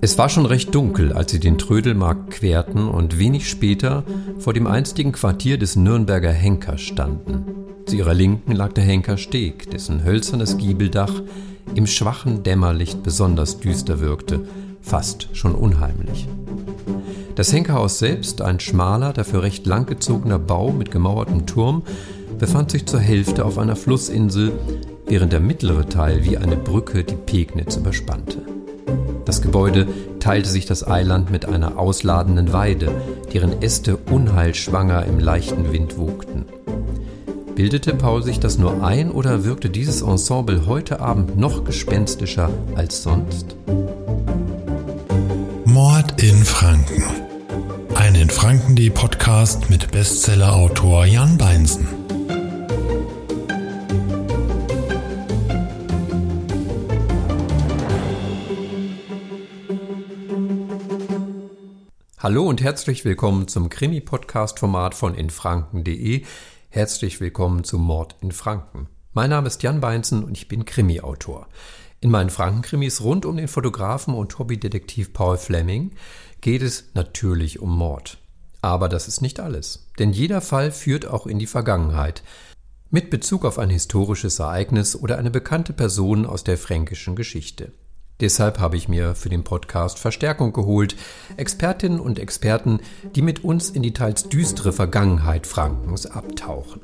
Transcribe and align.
Es 0.00 0.16
war 0.16 0.28
schon 0.28 0.46
recht 0.46 0.72
dunkel, 0.74 1.12
als 1.12 1.32
sie 1.32 1.40
den 1.40 1.58
Trödelmarkt 1.58 2.30
querten 2.30 2.88
und 2.88 3.18
wenig 3.18 3.48
später 3.48 4.04
vor 4.38 4.52
dem 4.52 4.68
einstigen 4.68 5.10
Quartier 5.10 5.58
des 5.58 5.74
Nürnberger 5.74 6.30
Henkers 6.30 6.82
standen. 6.82 7.44
Zu 7.84 7.96
ihrer 7.96 8.14
Linken 8.14 8.52
lag 8.52 8.72
der 8.74 8.84
Henkersteg, 8.84 9.70
dessen 9.70 10.04
hölzernes 10.04 10.56
Giebeldach 10.56 11.12
im 11.74 11.88
schwachen 11.88 12.44
Dämmerlicht 12.44 13.02
besonders 13.02 13.58
düster 13.58 13.98
wirkte, 13.98 14.40
fast 14.82 15.30
schon 15.32 15.54
unheimlich. 15.54 16.28
Das 17.34 17.52
Henkerhaus 17.52 17.98
selbst, 17.98 18.40
ein 18.40 18.60
schmaler, 18.60 19.12
dafür 19.12 19.42
recht 19.42 19.66
langgezogener 19.66 20.38
Bau 20.38 20.70
mit 20.70 20.92
gemauertem 20.92 21.46
Turm, 21.46 21.82
befand 22.38 22.70
sich 22.70 22.86
zur 22.86 23.00
Hälfte 23.00 23.44
auf 23.44 23.58
einer 23.58 23.76
Flussinsel, 23.76 24.52
während 25.06 25.32
der 25.32 25.40
mittlere 25.40 25.88
Teil 25.88 26.24
wie 26.24 26.36
eine 26.36 26.56
Brücke 26.56 27.02
die 27.02 27.16
Pegnitz 27.16 27.76
überspannte. 27.76 28.47
Das 29.24 29.42
Gebäude 29.42 29.86
teilte 30.20 30.48
sich 30.48 30.66
das 30.66 30.86
Eiland 30.86 31.30
mit 31.30 31.46
einer 31.46 31.78
ausladenden 31.78 32.52
Weide, 32.52 32.90
deren 33.32 33.62
Äste 33.62 33.96
unheilschwanger 33.96 35.04
im 35.04 35.18
leichten 35.18 35.72
Wind 35.72 35.98
wogten. 35.98 36.46
Bildete 37.54 37.94
Paul 37.94 38.22
sich 38.22 38.38
das 38.38 38.56
nur 38.56 38.84
ein 38.84 39.10
oder 39.10 39.44
wirkte 39.44 39.68
dieses 39.68 40.02
Ensemble 40.02 40.66
heute 40.66 41.00
Abend 41.00 41.36
noch 41.36 41.64
gespenstischer 41.64 42.50
als 42.76 43.02
sonst? 43.02 43.56
Mord 45.64 46.22
in 46.22 46.44
Franken. 46.44 47.02
Ein 47.94 48.14
in 48.14 48.30
Franken.de 48.30 48.90
Podcast 48.90 49.70
mit 49.70 49.90
Bestsellerautor 49.90 51.04
Jan 51.04 51.36
Beinsen. 51.36 52.07
Hallo 62.20 62.48
und 62.48 62.60
herzlich 62.60 63.04
willkommen 63.04 63.46
zum 63.46 63.68
Krimi-Podcast-Format 63.68 64.96
von 64.96 65.14
infranken.de. 65.14 66.24
Herzlich 66.68 67.20
willkommen 67.20 67.62
zum 67.62 67.82
Mord 67.82 68.16
in 68.20 68.32
Franken. 68.32 68.88
Mein 69.12 69.30
Name 69.30 69.46
ist 69.46 69.62
Jan 69.62 69.80
Beinzen 69.80 70.24
und 70.24 70.36
ich 70.36 70.48
bin 70.48 70.64
Krimi-Autor. 70.64 71.46
In 72.00 72.10
meinen 72.10 72.30
Franken-Krimis 72.30 73.02
rund 73.02 73.24
um 73.24 73.36
den 73.36 73.46
Fotografen 73.46 74.14
und 74.14 74.36
Hobbydetektiv 74.36 75.12
Paul 75.12 75.36
Fleming 75.36 75.92
geht 76.40 76.62
es 76.62 76.86
natürlich 76.94 77.60
um 77.60 77.78
Mord. 77.78 78.18
Aber 78.62 78.88
das 78.88 79.06
ist 79.06 79.22
nicht 79.22 79.38
alles, 79.38 79.88
denn 80.00 80.10
jeder 80.10 80.40
Fall 80.40 80.72
führt 80.72 81.06
auch 81.06 81.28
in 81.28 81.38
die 81.38 81.46
Vergangenheit, 81.46 82.24
mit 82.90 83.10
Bezug 83.10 83.44
auf 83.44 83.60
ein 83.60 83.70
historisches 83.70 84.40
Ereignis 84.40 84.96
oder 84.96 85.18
eine 85.18 85.30
bekannte 85.30 85.72
Person 85.72 86.26
aus 86.26 86.42
der 86.42 86.58
fränkischen 86.58 87.14
Geschichte. 87.14 87.70
Deshalb 88.20 88.58
habe 88.58 88.76
ich 88.76 88.88
mir 88.88 89.14
für 89.14 89.28
den 89.28 89.44
Podcast 89.44 90.00
Verstärkung 90.00 90.52
geholt, 90.52 90.96
Expertinnen 91.36 92.00
und 92.00 92.18
Experten, 92.18 92.80
die 93.14 93.22
mit 93.22 93.44
uns 93.44 93.70
in 93.70 93.82
die 93.82 93.92
teils 93.92 94.28
düstere 94.28 94.72
Vergangenheit 94.72 95.46
Frankens 95.46 96.06
abtauchen. 96.06 96.80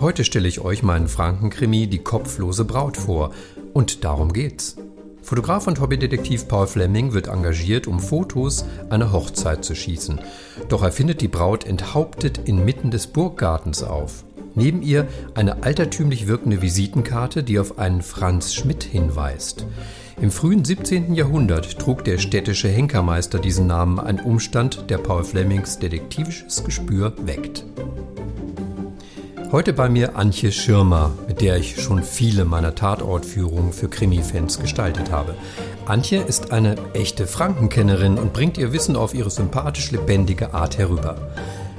Heute 0.00 0.24
stelle 0.24 0.48
ich 0.48 0.60
euch 0.60 0.82
meinen 0.82 1.08
Frankenkrimi 1.08 1.86
Die 1.86 1.98
kopflose 1.98 2.64
Braut 2.64 2.96
vor, 2.96 3.32
und 3.74 4.04
darum 4.04 4.32
geht's. 4.32 4.76
Fotograf 5.22 5.66
und 5.66 5.80
Hobbydetektiv 5.80 6.48
Paul 6.48 6.66
Fleming 6.66 7.12
wird 7.12 7.28
engagiert, 7.28 7.86
um 7.86 8.00
Fotos 8.00 8.64
einer 8.88 9.12
Hochzeit 9.12 9.66
zu 9.66 9.74
schießen. 9.74 10.18
Doch 10.68 10.82
er 10.82 10.92
findet 10.92 11.20
die 11.20 11.28
Braut 11.28 11.64
enthauptet 11.64 12.40
inmitten 12.46 12.90
des 12.90 13.06
Burggartens 13.06 13.82
auf. 13.82 14.24
Neben 14.54 14.82
ihr 14.82 15.08
eine 15.34 15.62
altertümlich 15.62 16.26
wirkende 16.26 16.60
Visitenkarte, 16.60 17.42
die 17.42 17.58
auf 17.58 17.78
einen 17.78 18.02
Franz 18.02 18.54
Schmidt 18.54 18.82
hinweist. 18.82 19.66
Im 20.22 20.30
frühen 20.30 20.64
17. 20.64 21.16
Jahrhundert 21.16 21.80
trug 21.80 22.04
der 22.04 22.16
städtische 22.16 22.68
Henkermeister 22.68 23.40
diesen 23.40 23.66
Namen, 23.66 23.98
ein 23.98 24.20
Umstand, 24.20 24.88
der 24.88 24.98
Paul 24.98 25.24
Flemings 25.24 25.80
detektivisches 25.80 26.62
Gespür 26.62 27.12
weckt. 27.26 27.64
Heute 29.50 29.72
bei 29.72 29.88
mir 29.88 30.14
Antje 30.14 30.52
Schirmer, 30.52 31.10
mit 31.26 31.40
der 31.40 31.56
ich 31.56 31.82
schon 31.82 32.04
viele 32.04 32.44
meiner 32.44 32.76
Tatortführungen 32.76 33.72
für 33.72 33.88
Krimi-Fans 33.88 34.60
gestaltet 34.60 35.10
habe. 35.10 35.34
Antje 35.86 36.22
ist 36.22 36.52
eine 36.52 36.76
echte 36.94 37.26
Frankenkennerin 37.26 38.16
und 38.16 38.32
bringt 38.32 38.58
ihr 38.58 38.72
Wissen 38.72 38.94
auf 38.94 39.14
ihre 39.14 39.30
sympathisch 39.30 39.90
lebendige 39.90 40.54
Art 40.54 40.78
herüber. 40.78 41.16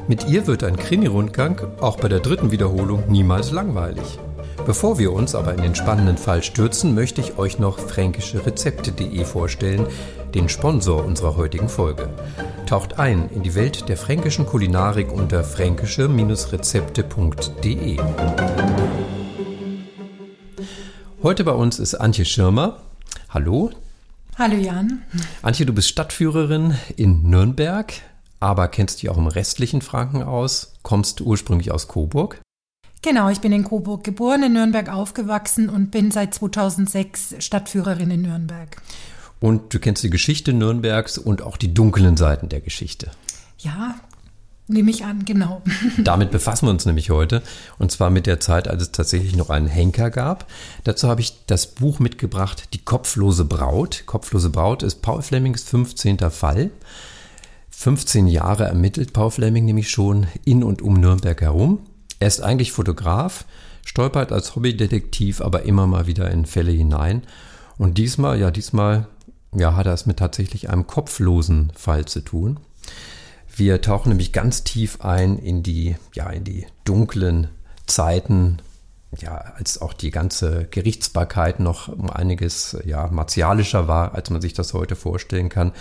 Mit 0.09 0.27
ihr 0.27 0.47
wird 0.47 0.65
ein 0.65 0.75
Krimi-Rundgang 0.75 1.61
auch 1.79 1.95
bei 1.95 2.09
der 2.09 2.19
dritten 2.19 2.51
Wiederholung 2.51 3.05
niemals 3.07 3.51
langweilig. 3.51 4.19
Bevor 4.65 4.97
wir 4.97 5.11
uns 5.11 5.35
aber 5.35 5.53
in 5.53 5.61
den 5.61 5.75
spannenden 5.75 6.17
Fall 6.17 6.41
stürzen, 6.41 6.95
möchte 6.95 7.19
ich 7.19 7.37
euch 7.37 7.59
noch 7.59 7.79
fränkische 7.79 8.45
Rezepte.de 8.45 9.25
vorstellen, 9.25 9.87
den 10.33 10.47
Sponsor 10.47 11.03
unserer 11.03 11.35
heutigen 11.35 11.67
Folge. 11.67 12.07
Taucht 12.65 12.97
ein 12.97 13.29
in 13.31 13.43
die 13.43 13.55
Welt 13.55 13.89
der 13.89 13.97
fränkischen 13.97 14.45
Kulinarik 14.45 15.11
unter 15.11 15.43
fränkische-rezepte.de. 15.43 17.99
Heute 21.21 21.43
bei 21.43 21.51
uns 21.51 21.79
ist 21.79 21.95
Antje 21.95 22.23
Schirmer. 22.23 22.77
Hallo. 23.29 23.71
Hallo 24.37 24.55
Jan. 24.55 25.01
Antje, 25.41 25.65
du 25.65 25.73
bist 25.73 25.89
Stadtführerin 25.89 26.77
in 26.95 27.29
Nürnberg, 27.29 27.91
aber 28.39 28.69
kennst 28.69 29.01
dich 29.01 29.09
auch 29.09 29.17
im 29.17 29.27
restlichen 29.27 29.81
Franken 29.81 30.23
aus, 30.23 30.75
kommst 30.83 31.19
ursprünglich 31.19 31.69
aus 31.71 31.89
Coburg. 31.89 32.39
Genau, 33.03 33.29
ich 33.29 33.41
bin 33.41 33.51
in 33.51 33.65
Coburg 33.65 34.05
geboren, 34.05 34.43
in 34.43 34.53
Nürnberg 34.53 34.87
aufgewachsen 34.87 35.67
und 35.67 35.91
bin 35.91 36.09
seit 36.09 36.33
2006 36.33 37.35
Stadtführerin 37.39 38.09
in 38.09 38.21
Nürnberg. 38.21 38.77
Und 39.41 39.73
du 39.73 39.79
kennst 39.79 40.03
die 40.03 40.09
Geschichte 40.09 40.53
Nürnbergs 40.53 41.17
und 41.17 41.41
auch 41.41 41.57
die 41.57 41.73
dunklen 41.73 42.15
Seiten 42.15 42.47
der 42.47 42.61
Geschichte. 42.61 43.11
Ja, 43.59 43.95
nehme 44.69 44.89
ich 44.89 45.03
an, 45.03 45.25
genau. 45.25 45.61
Damit 45.97 46.31
befassen 46.31 46.67
wir 46.67 46.71
uns 46.71 46.85
nämlich 46.85 47.09
heute. 47.09 47.43
Und 47.77 47.91
zwar 47.91 48.09
mit 48.09 48.25
der 48.25 48.39
Zeit, 48.39 48.69
als 48.69 48.83
es 48.83 48.91
tatsächlich 48.93 49.35
noch 49.35 49.49
einen 49.49 49.67
Henker 49.67 50.09
gab. 50.09 50.49
Dazu 50.85 51.09
habe 51.09 51.19
ich 51.19 51.45
das 51.45 51.67
Buch 51.67 51.99
mitgebracht, 51.99 52.69
Die 52.73 52.85
kopflose 52.85 53.43
Braut. 53.43 54.03
Kopflose 54.05 54.49
Braut 54.49 54.81
ist 54.81 55.01
Paul 55.01 55.21
Flemings 55.21 55.63
15. 55.63 56.19
Fall. 56.31 56.71
15 57.69 58.27
Jahre 58.27 58.63
ermittelt 58.63 59.11
Paul 59.11 59.31
Fleming 59.31 59.65
nämlich 59.65 59.89
schon 59.89 60.27
in 60.45 60.63
und 60.63 60.81
um 60.81 60.93
Nürnberg 60.93 61.41
herum. 61.41 61.79
Er 62.23 62.27
ist 62.27 62.39
eigentlich 62.39 62.71
Fotograf, 62.71 63.43
stolpert 63.83 64.31
als 64.31 64.55
Hobbydetektiv 64.55 65.41
aber 65.41 65.63
immer 65.63 65.87
mal 65.87 66.07
wieder 66.07 66.31
in 66.31 66.45
Fälle 66.45 66.71
hinein. 66.71 67.23
Und 67.77 67.97
diesmal, 67.97 68.39
ja, 68.39 68.49
diesmal, 68.49 69.07
ja, 69.53 69.75
hat 69.75 69.87
er 69.87 69.93
es 69.93 70.05
mit 70.05 70.19
tatsächlich 70.19 70.69
einem 70.69 70.87
kopflosen 70.87 71.73
Fall 71.75 72.05
zu 72.05 72.21
tun. 72.21 72.61
Wir 73.53 73.81
tauchen 73.81 74.07
nämlich 74.07 74.31
ganz 74.31 74.63
tief 74.63 75.01
ein 75.01 75.37
in 75.37 75.63
die, 75.63 75.97
ja, 76.13 76.29
in 76.29 76.45
die 76.45 76.65
dunklen 76.85 77.49
Zeiten, 77.87 78.61
ja, 79.19 79.35
als 79.57 79.81
auch 79.81 79.91
die 79.91 80.09
ganze 80.09 80.65
Gerichtsbarkeit 80.71 81.59
noch 81.59 81.89
um 81.89 82.09
einiges, 82.09 82.77
ja, 82.85 83.07
martialischer 83.07 83.89
war, 83.89 84.15
als 84.15 84.29
man 84.29 84.39
sich 84.39 84.53
das 84.53 84.73
heute 84.73 84.95
vorstellen 84.95 85.49
kann. 85.49 85.73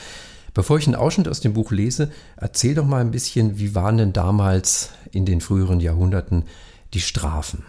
Bevor 0.55 0.79
ich 0.79 0.87
einen 0.87 0.97
Ausschnitt 0.97 1.29
aus 1.29 1.41
dem 1.41 1.55
Buch 1.55 1.71
lese, 1.71 2.11
erzähl 2.37 2.75
doch 2.75 2.85
mal 2.85 3.01
ein 3.01 3.11
bisschen, 3.11 3.59
wie 3.59 3.75
waren 3.75 3.97
denn 3.97 4.13
damals 4.13 4.91
in 5.11 5.25
den 5.25 5.41
früheren 5.41 5.81
Jahrhunderten 5.81 6.45
die 6.93 7.01
Strafen? 7.01 7.65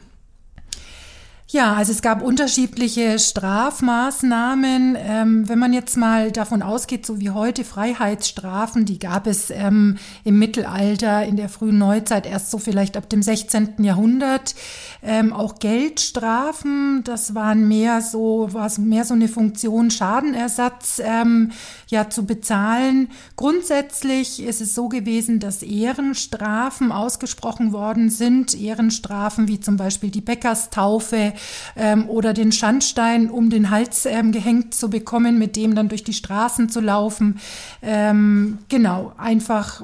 Ja, 1.53 1.73
also 1.73 1.91
es 1.91 2.01
gab 2.01 2.23
unterschiedliche 2.23 3.19
Strafmaßnahmen. 3.19 4.97
Ähm, 4.99 5.47
wenn 5.47 5.59
man 5.59 5.71
jetzt 5.71 5.97
mal 5.97 6.31
davon 6.31 6.63
ausgeht, 6.63 7.05
so 7.05 7.19
wie 7.19 7.29
heute 7.29 7.63
Freiheitsstrafen, 7.63 8.85
die 8.85 8.97
gab 8.97 9.27
es 9.27 9.51
ähm, 9.51 9.99
im 10.23 10.39
Mittelalter, 10.39 11.23
in 11.23 11.37
der 11.37 11.49
frühen 11.49 11.77
Neuzeit 11.77 12.25
erst 12.25 12.49
so 12.49 12.57
vielleicht 12.57 12.97
ab 12.97 13.07
dem 13.07 13.21
16. 13.21 13.83
Jahrhundert. 13.83 14.55
Ähm, 15.03 15.31
auch 15.31 15.59
Geldstrafen, 15.59 17.03
das 17.03 17.35
waren 17.35 17.67
mehr 17.67 18.01
so, 18.01 18.47
war 18.51 18.71
mehr 18.79 19.05
so 19.05 19.13
eine 19.13 19.27
Funktion 19.27 19.91
Schadenersatz 19.91 20.99
ähm, 21.05 21.51
ja 21.85 22.09
zu 22.09 22.25
bezahlen. 22.25 23.09
Grundsätzlich 23.35 24.41
ist 24.41 24.59
es 24.59 24.73
so 24.73 24.89
gewesen, 24.89 25.39
dass 25.39 25.61
Ehrenstrafen 25.61 26.91
ausgesprochen 26.91 27.73
worden 27.73 28.09
sind. 28.09 28.59
Ehrenstrafen 28.59 29.47
wie 29.47 29.59
zum 29.59 29.77
Beispiel 29.77 30.09
die 30.09 30.21
Bäckerstaufe 30.21 31.33
ähm, 31.75 32.09
oder 32.09 32.33
den 32.33 32.51
Schandstein 32.51 33.29
um 33.29 33.49
den 33.49 33.69
Hals 33.69 34.05
ähm, 34.05 34.31
gehängt 34.31 34.73
zu 34.73 34.89
bekommen, 34.89 35.39
mit 35.39 35.55
dem 35.55 35.75
dann 35.75 35.89
durch 35.89 36.03
die 36.03 36.13
Straßen 36.13 36.69
zu 36.69 36.79
laufen. 36.79 37.39
Ähm, 37.81 38.59
genau, 38.69 39.13
einfach, 39.17 39.83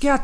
ja, 0.00 0.20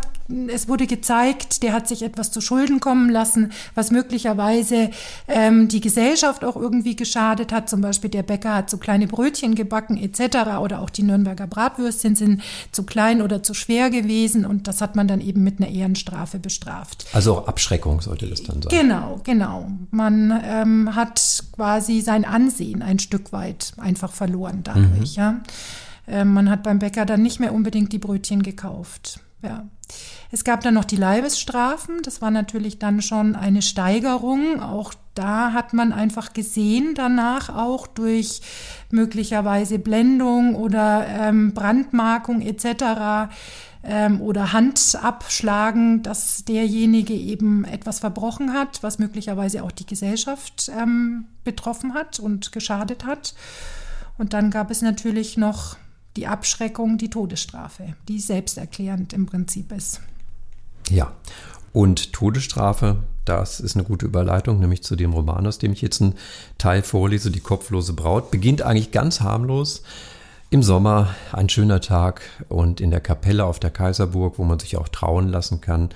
es 0.48 0.68
wurde 0.68 0.86
gezeigt, 0.86 1.62
der 1.62 1.72
hat 1.72 1.88
sich 1.88 2.02
etwas 2.02 2.30
zu 2.30 2.40
Schulden 2.40 2.80
kommen 2.80 3.10
lassen, 3.10 3.52
was 3.74 3.90
möglicherweise 3.90 4.90
ähm, 5.28 5.68
die 5.68 5.80
Gesellschaft 5.80 6.44
auch 6.44 6.56
irgendwie 6.56 6.96
geschadet 6.96 7.52
hat. 7.52 7.68
Zum 7.68 7.80
Beispiel 7.80 8.10
der 8.10 8.22
Bäcker 8.22 8.54
hat 8.54 8.70
so 8.70 8.78
kleine 8.78 9.06
Brötchen 9.06 9.54
gebacken 9.54 9.96
etc. 9.96 10.58
oder 10.60 10.80
auch 10.80 10.90
die 10.90 11.02
Nürnberger 11.02 11.46
Bratwürstchen 11.46 12.14
sind 12.14 12.42
zu 12.72 12.84
klein 12.84 13.22
oder 13.22 13.42
zu 13.42 13.54
schwer 13.54 13.90
gewesen 13.90 14.44
und 14.44 14.68
das 14.68 14.80
hat 14.80 14.96
man 14.96 15.08
dann 15.08 15.20
eben 15.20 15.42
mit 15.42 15.60
einer 15.60 15.70
Ehrenstrafe 15.70 16.38
bestraft. 16.38 17.06
Also 17.12 17.38
auch 17.38 17.48
Abschreckung 17.48 18.00
sollte 18.00 18.26
das 18.28 18.42
dann 18.42 18.62
sein. 18.62 18.70
Genau, 18.70 19.20
genau. 19.24 19.70
Man 19.90 20.40
ähm, 20.44 20.69
ähm, 20.70 20.94
hat 20.94 21.44
quasi 21.52 22.00
sein 22.00 22.24
Ansehen 22.24 22.82
ein 22.82 22.98
Stück 22.98 23.32
weit 23.32 23.72
einfach 23.78 24.12
verloren 24.12 24.60
dadurch. 24.62 25.16
Mhm. 25.16 25.22
Ja. 25.22 25.40
Äh, 26.06 26.24
man 26.24 26.50
hat 26.50 26.62
beim 26.62 26.78
Bäcker 26.78 27.06
dann 27.06 27.22
nicht 27.22 27.40
mehr 27.40 27.52
unbedingt 27.52 27.92
die 27.92 27.98
Brötchen 27.98 28.42
gekauft. 28.42 29.20
Ja. 29.42 29.66
Es 30.30 30.44
gab 30.44 30.60
dann 30.60 30.74
noch 30.74 30.84
die 30.84 30.96
Leibesstrafen. 30.96 32.02
Das 32.02 32.22
war 32.22 32.30
natürlich 32.30 32.78
dann 32.78 33.02
schon 33.02 33.34
eine 33.34 33.62
Steigerung. 33.62 34.60
Auch 34.60 34.94
da 35.14 35.52
hat 35.52 35.72
man 35.72 35.92
einfach 35.92 36.32
gesehen 36.32 36.94
danach 36.94 37.48
auch 37.48 37.86
durch 37.88 38.40
möglicherweise 38.90 39.78
Blendung 39.78 40.54
oder 40.54 41.06
ähm, 41.08 41.52
Brandmarkung 41.52 42.42
etc. 42.42 43.32
Ähm, 43.82 44.20
oder 44.20 44.52
Handabschlagen, 44.52 46.02
dass 46.02 46.44
derjenige 46.44 47.14
eben 47.14 47.64
etwas 47.64 48.00
verbrochen 48.00 48.52
hat, 48.52 48.82
was 48.82 48.98
möglicherweise 48.98 49.62
auch 49.64 49.72
die 49.72 49.86
Gesellschaft 49.86 50.70
ähm, 50.76 51.24
betroffen 51.44 51.94
hat 51.94 52.18
und 52.18 52.52
geschadet 52.52 53.04
hat. 53.04 53.34
Und 54.18 54.34
dann 54.34 54.50
gab 54.50 54.70
es 54.70 54.82
natürlich 54.82 55.38
noch 55.38 55.76
die 56.16 56.26
Abschreckung, 56.26 56.98
die 56.98 57.08
Todesstrafe, 57.08 57.94
die 58.08 58.20
selbsterklärend 58.20 59.12
im 59.12 59.26
Prinzip 59.26 59.72
ist. 59.72 60.00
Ja, 60.90 61.12
und 61.72 62.12
Todesstrafe, 62.12 62.96
das 63.24 63.60
ist 63.60 63.76
eine 63.76 63.84
gute 63.84 64.06
Überleitung, 64.06 64.58
nämlich 64.58 64.82
zu 64.82 64.96
dem 64.96 65.12
Roman, 65.12 65.46
aus 65.46 65.58
dem 65.58 65.72
ich 65.72 65.82
jetzt 65.82 66.02
einen 66.02 66.16
Teil 66.58 66.82
vorlese, 66.82 67.30
Die 67.30 67.40
kopflose 67.40 67.92
Braut, 67.92 68.30
beginnt 68.30 68.62
eigentlich 68.62 68.90
ganz 68.90 69.20
harmlos. 69.20 69.82
Im 70.52 70.64
Sommer 70.64 71.14
ein 71.30 71.48
schöner 71.48 71.80
Tag 71.80 72.22
und 72.48 72.80
in 72.80 72.90
der 72.90 73.00
Kapelle 73.00 73.44
auf 73.44 73.60
der 73.60 73.70
Kaiserburg, 73.70 74.36
wo 74.36 74.42
man 74.42 74.58
sich 74.58 74.76
auch 74.76 74.88
trauen 74.88 75.28
lassen 75.28 75.60
kann, 75.60 75.90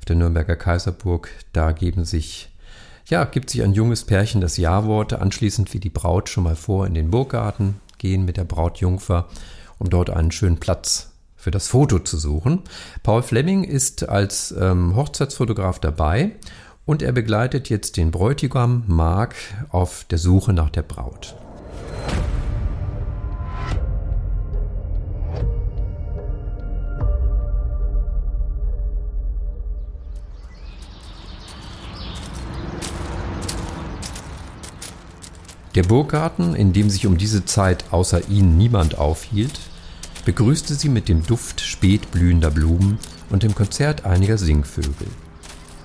auf 0.00 0.04
der 0.06 0.16
Nürnberger 0.16 0.56
Kaiserburg, 0.56 1.30
da 1.52 1.70
geben 1.70 2.04
sich, 2.04 2.50
ja, 3.06 3.24
gibt 3.24 3.50
sich 3.50 3.62
ein 3.62 3.74
junges 3.74 4.02
Pärchen 4.02 4.40
das 4.40 4.56
Ja-Wort, 4.56 5.12
anschließend 5.12 5.72
wie 5.72 5.78
die 5.78 5.88
Braut 5.88 6.28
schon 6.28 6.42
mal 6.42 6.56
vor 6.56 6.84
in 6.88 6.94
den 6.94 7.12
Burggarten, 7.12 7.76
gehen 7.98 8.24
mit 8.24 8.38
der 8.38 8.44
Brautjungfer, 8.44 9.28
um 9.78 9.88
dort 9.88 10.10
einen 10.10 10.32
schönen 10.32 10.58
Platz 10.58 11.12
für 11.36 11.52
das 11.52 11.68
Foto 11.68 12.00
zu 12.00 12.16
suchen. 12.16 12.62
Paul 13.04 13.22
Fleming 13.22 13.62
ist 13.62 14.08
als 14.08 14.52
ähm, 14.58 14.96
Hochzeitsfotograf 14.96 15.78
dabei 15.78 16.32
und 16.86 17.02
er 17.02 17.12
begleitet 17.12 17.68
jetzt 17.68 17.96
den 17.96 18.10
Bräutigam 18.10 18.82
Mark 18.88 19.36
auf 19.68 20.04
der 20.10 20.18
Suche 20.18 20.52
nach 20.52 20.70
der 20.70 20.82
Braut. 20.82 21.36
Der 35.74 35.84
Burggarten, 35.84 36.54
in 36.54 36.74
dem 36.74 36.90
sich 36.90 37.06
um 37.06 37.16
diese 37.16 37.46
Zeit 37.46 37.84
außer 37.92 38.28
ihnen 38.28 38.58
niemand 38.58 38.98
aufhielt, 38.98 39.58
begrüßte 40.26 40.74
sie 40.74 40.90
mit 40.90 41.08
dem 41.08 41.24
Duft 41.24 41.62
spätblühender 41.62 42.50
Blumen 42.50 42.98
und 43.30 43.42
dem 43.42 43.54
Konzert 43.54 44.04
einiger 44.04 44.36
Singvögel. 44.36 45.08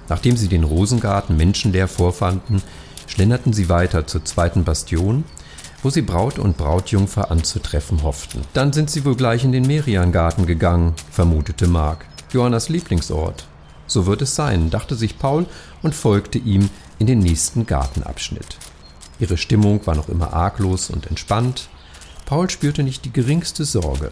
Nachdem 0.10 0.36
sie 0.36 0.50
den 0.50 0.66
Rosengarten 0.66 1.38
menschenleer 1.38 1.88
vorfanden, 1.88 2.62
schlenderten 3.08 3.54
sie 3.54 3.70
weiter 3.70 4.06
zur 4.06 4.26
zweiten 4.26 4.66
Bastion, 4.66 5.24
wo 5.84 5.90
sie 5.90 6.02
Braut 6.02 6.38
und 6.38 6.58
Brautjungfer 6.58 7.32
anzutreffen 7.32 8.04
hofften. 8.04 8.42
Dann 8.54 8.74
sind 8.74 8.90
sie 8.90 9.06
wohl 9.06 9.16
gleich 9.16 9.46
in 9.46 9.54
den 9.54 9.66
Meriangarten 9.66 10.46
gegangen, 10.46 10.96
vermutete 11.12 11.68
Mark, 11.68 12.06
Johannas 12.34 12.68
Lieblingsort. 12.68 13.48
So 13.86 14.06
wird 14.06 14.22
es 14.22 14.36
sein, 14.36 14.70
dachte 14.70 14.96
sich 14.96 15.18
Paul 15.18 15.46
und 15.82 15.96
folgte 15.96 16.40
ihm 16.40 16.70
in 17.00 17.08
den 17.08 17.20
nächsten 17.20 17.66
Gartenabschnitt. 17.66 18.58
Ihre 19.20 19.38
Stimmung 19.38 19.86
war 19.86 19.96
noch 19.96 20.10
immer 20.10 20.34
arglos 20.34 20.90
und 20.90 21.08
entspannt. 21.08 21.70
Paul 22.26 22.50
spürte 22.50 22.84
nicht 22.84 23.06
die 23.06 23.14
geringste 23.14 23.66
Sorge. 23.66 24.12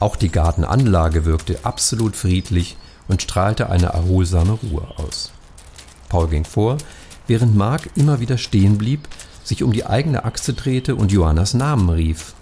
Auch 0.00 0.16
die 0.16 0.30
Gartenanlage 0.30 1.24
wirkte 1.24 1.58
absolut 1.62 2.16
friedlich 2.16 2.76
und 3.08 3.22
strahlte 3.22 3.70
eine 3.70 3.86
erholsame 3.86 4.52
Ruhe 4.52 4.86
aus. 4.96 5.30
Paul 6.08 6.28
ging 6.28 6.44
vor, 6.44 6.78
während 7.26 7.56
Mark 7.56 7.90
immer 7.94 8.20
wieder 8.20 8.38
stehen 8.38 8.78
blieb, 8.78 9.08
sich 9.44 9.62
um 9.62 9.72
die 9.72 9.86
eigene 9.86 10.24
Achse 10.24 10.54
drehte 10.54 10.96
und 10.96 11.12
Johannas 11.12 11.54
Namen 11.54 11.90
rief. 11.90 12.34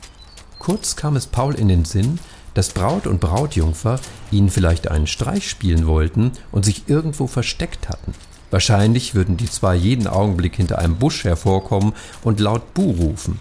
Kurz 0.58 0.96
kam 0.96 1.16
es 1.16 1.26
Paul 1.26 1.54
in 1.54 1.68
den 1.68 1.84
Sinn, 1.84 2.18
dass 2.54 2.70
Braut 2.70 3.06
und 3.06 3.20
Brautjungfer 3.20 3.98
ihnen 4.30 4.50
vielleicht 4.50 4.88
einen 4.88 5.06
Streich 5.06 5.48
spielen 5.48 5.86
wollten 5.86 6.32
und 6.52 6.64
sich 6.64 6.88
irgendwo 6.88 7.26
versteckt 7.26 7.88
hatten. 7.88 8.14
Wahrscheinlich 8.52 9.14
würden 9.14 9.38
die 9.38 9.48
zwei 9.50 9.74
jeden 9.74 10.06
Augenblick 10.06 10.56
hinter 10.56 10.78
einem 10.78 10.96
Busch 10.96 11.24
hervorkommen 11.24 11.94
und 12.22 12.38
laut 12.38 12.74
Buh 12.74 12.92
rufen. 12.92 13.40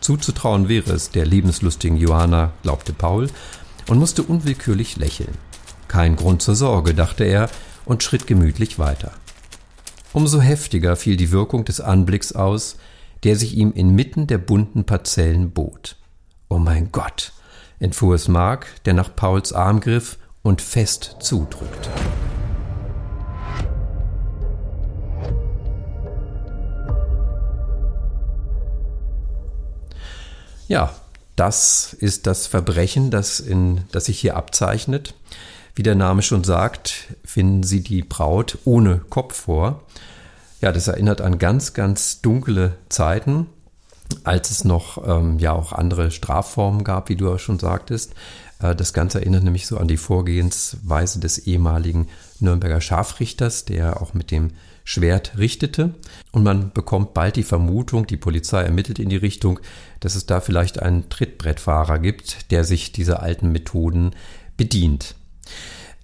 Zuzutrauen 0.00 0.68
wäre 0.68 0.90
es 0.90 1.12
der 1.12 1.24
lebenslustigen 1.26 1.96
Johanna, 1.96 2.50
glaubte 2.62 2.92
Paul, 2.92 3.28
und 3.86 3.98
musste 3.98 4.24
unwillkürlich 4.24 4.96
lächeln. 4.96 5.34
Kein 5.86 6.16
Grund 6.16 6.42
zur 6.42 6.56
Sorge, 6.56 6.92
dachte 6.92 7.22
er 7.22 7.48
und 7.84 8.02
schritt 8.02 8.26
gemütlich 8.26 8.80
weiter. 8.80 9.12
Umso 10.12 10.40
heftiger 10.40 10.96
fiel 10.96 11.16
die 11.16 11.30
Wirkung 11.30 11.64
des 11.64 11.80
Anblicks 11.80 12.32
aus, 12.32 12.78
der 13.22 13.36
sich 13.36 13.56
ihm 13.56 13.72
inmitten 13.72 14.26
der 14.26 14.38
bunten 14.38 14.84
Parzellen 14.84 15.52
bot. 15.52 15.96
Oh 16.48 16.58
mein 16.58 16.90
Gott, 16.90 17.32
entfuhr 17.78 18.16
es 18.16 18.26
Mark, 18.26 18.66
der 18.86 18.94
nach 18.94 19.14
Pauls 19.14 19.52
Arm 19.52 19.78
griff 19.78 20.18
und 20.42 20.62
fest 20.62 21.18
zudrückte. 21.20 21.90
Ja, 30.68 30.94
das 31.34 31.94
ist 31.94 32.26
das 32.26 32.46
Verbrechen, 32.46 33.10
das, 33.10 33.40
in, 33.40 33.82
das 33.90 34.04
sich 34.04 34.20
hier 34.20 34.36
abzeichnet. 34.36 35.14
Wie 35.74 35.82
der 35.82 35.94
Name 35.94 36.22
schon 36.22 36.44
sagt, 36.44 37.14
finden 37.24 37.62
Sie 37.62 37.80
die 37.80 38.02
Braut 38.02 38.58
ohne 38.64 38.98
Kopf 38.98 39.34
vor. 39.34 39.82
Ja, 40.60 40.72
das 40.72 40.88
erinnert 40.88 41.20
an 41.20 41.38
ganz, 41.38 41.72
ganz 41.72 42.20
dunkle 42.20 42.74
Zeiten, 42.88 43.46
als 44.24 44.50
es 44.50 44.64
noch 44.64 45.06
ähm, 45.06 45.38
ja 45.38 45.52
auch 45.52 45.72
andere 45.72 46.10
Strafformen 46.10 46.84
gab, 46.84 47.08
wie 47.08 47.16
du 47.16 47.32
auch 47.32 47.38
schon 47.38 47.58
sagtest. 47.58 48.14
Äh, 48.60 48.74
das 48.74 48.92
Ganze 48.92 49.20
erinnert 49.20 49.44
nämlich 49.44 49.66
so 49.66 49.78
an 49.78 49.88
die 49.88 49.96
Vorgehensweise 49.96 51.20
des 51.20 51.38
ehemaligen 51.38 52.08
Nürnberger 52.40 52.80
Scharfrichters, 52.80 53.64
der 53.64 54.00
auch 54.00 54.14
mit 54.14 54.30
dem 54.30 54.52
Schwert 54.84 55.36
richtete. 55.36 55.94
Und 56.32 56.44
man 56.44 56.72
bekommt 56.72 57.12
bald 57.12 57.36
die 57.36 57.42
Vermutung, 57.42 58.06
die 58.06 58.16
Polizei 58.16 58.62
ermittelt 58.62 58.98
in 58.98 59.10
die 59.10 59.16
Richtung, 59.16 59.60
dass 60.00 60.14
es 60.14 60.24
da 60.24 60.40
vielleicht 60.40 60.80
einen 60.80 61.10
Trittbrettfahrer 61.10 61.98
gibt, 61.98 62.50
der 62.50 62.64
sich 62.64 62.92
dieser 62.92 63.22
alten 63.22 63.52
Methoden 63.52 64.12
bedient. 64.56 65.14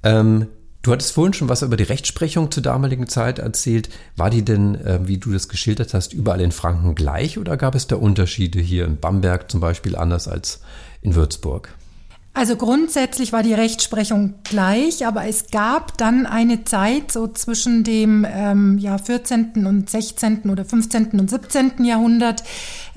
Ähm, 0.03 0.49
du 0.83 0.93
hattest 0.93 1.13
vorhin 1.13 1.33
schon 1.33 1.49
was 1.49 1.63
über 1.63 1.79
die 1.79 1.85
Rechtsprechung 1.85 2.51
zur 2.51 2.63
damaligen 2.63 3.09
Zeit 3.09 3.39
erzählt. 3.39 3.89
War 4.17 4.29
die 4.29 4.45
denn, 4.45 4.75
äh, 4.75 5.01
wie 5.09 5.17
du 5.17 5.33
das 5.33 5.49
geschildert 5.49 5.95
hast, 5.95 6.13
überall 6.13 6.43
in 6.43 6.53
Franken 6.53 6.95
gleich 6.95 7.39
oder 7.39 7.57
gab 7.57 7.75
es 7.75 7.87
da 7.87 7.97
Unterschiede 7.97 8.61
hier 8.61 8.85
in 8.85 8.99
Bamberg 8.99 9.51
zum 9.51 9.61
Beispiel 9.61 9.97
anders 9.97 10.29
als 10.29 10.61
in 11.01 11.15
Würzburg? 11.15 11.75
Also 12.37 12.57
grundsätzlich 12.57 13.33
war 13.33 13.45
die 13.45 13.55
Rechtsprechung 13.55 14.35
gleich, 14.43 15.07
aber 15.07 15.25
es 15.25 15.53
gab 15.53 15.97
dann 15.97 16.27
eine 16.27 16.65
Zeit 16.65 17.13
so 17.13 17.29
zwischen 17.29 17.85
dem 17.85 18.27
ähm, 18.29 18.77
ja, 18.79 18.99
14. 18.99 19.65
und 19.65 19.89
16. 19.89 20.51
oder 20.51 20.65
15. 20.65 21.13
und 21.13 21.31
17. 21.31 21.85
Jahrhundert, 21.85 22.43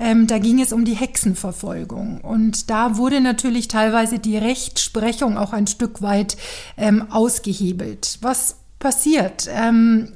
ähm, 0.00 0.26
da 0.26 0.38
ging 0.38 0.60
es 0.60 0.72
um 0.72 0.84
die 0.84 0.96
Hexenverfolgung. 0.96 2.20
Und 2.20 2.68
da 2.68 2.96
wurde 2.96 3.20
natürlich 3.20 3.68
teilweise 3.68 4.18
die 4.18 4.36
Rechtsprechung 4.36 5.38
auch 5.38 5.52
ein 5.52 5.68
Stück 5.68 6.02
weit 6.02 6.36
ähm, 6.76 7.06
ausgehebelt. 7.08 8.18
Was 8.20 8.56
passiert? 8.80 9.48
Ähm, 9.54 10.08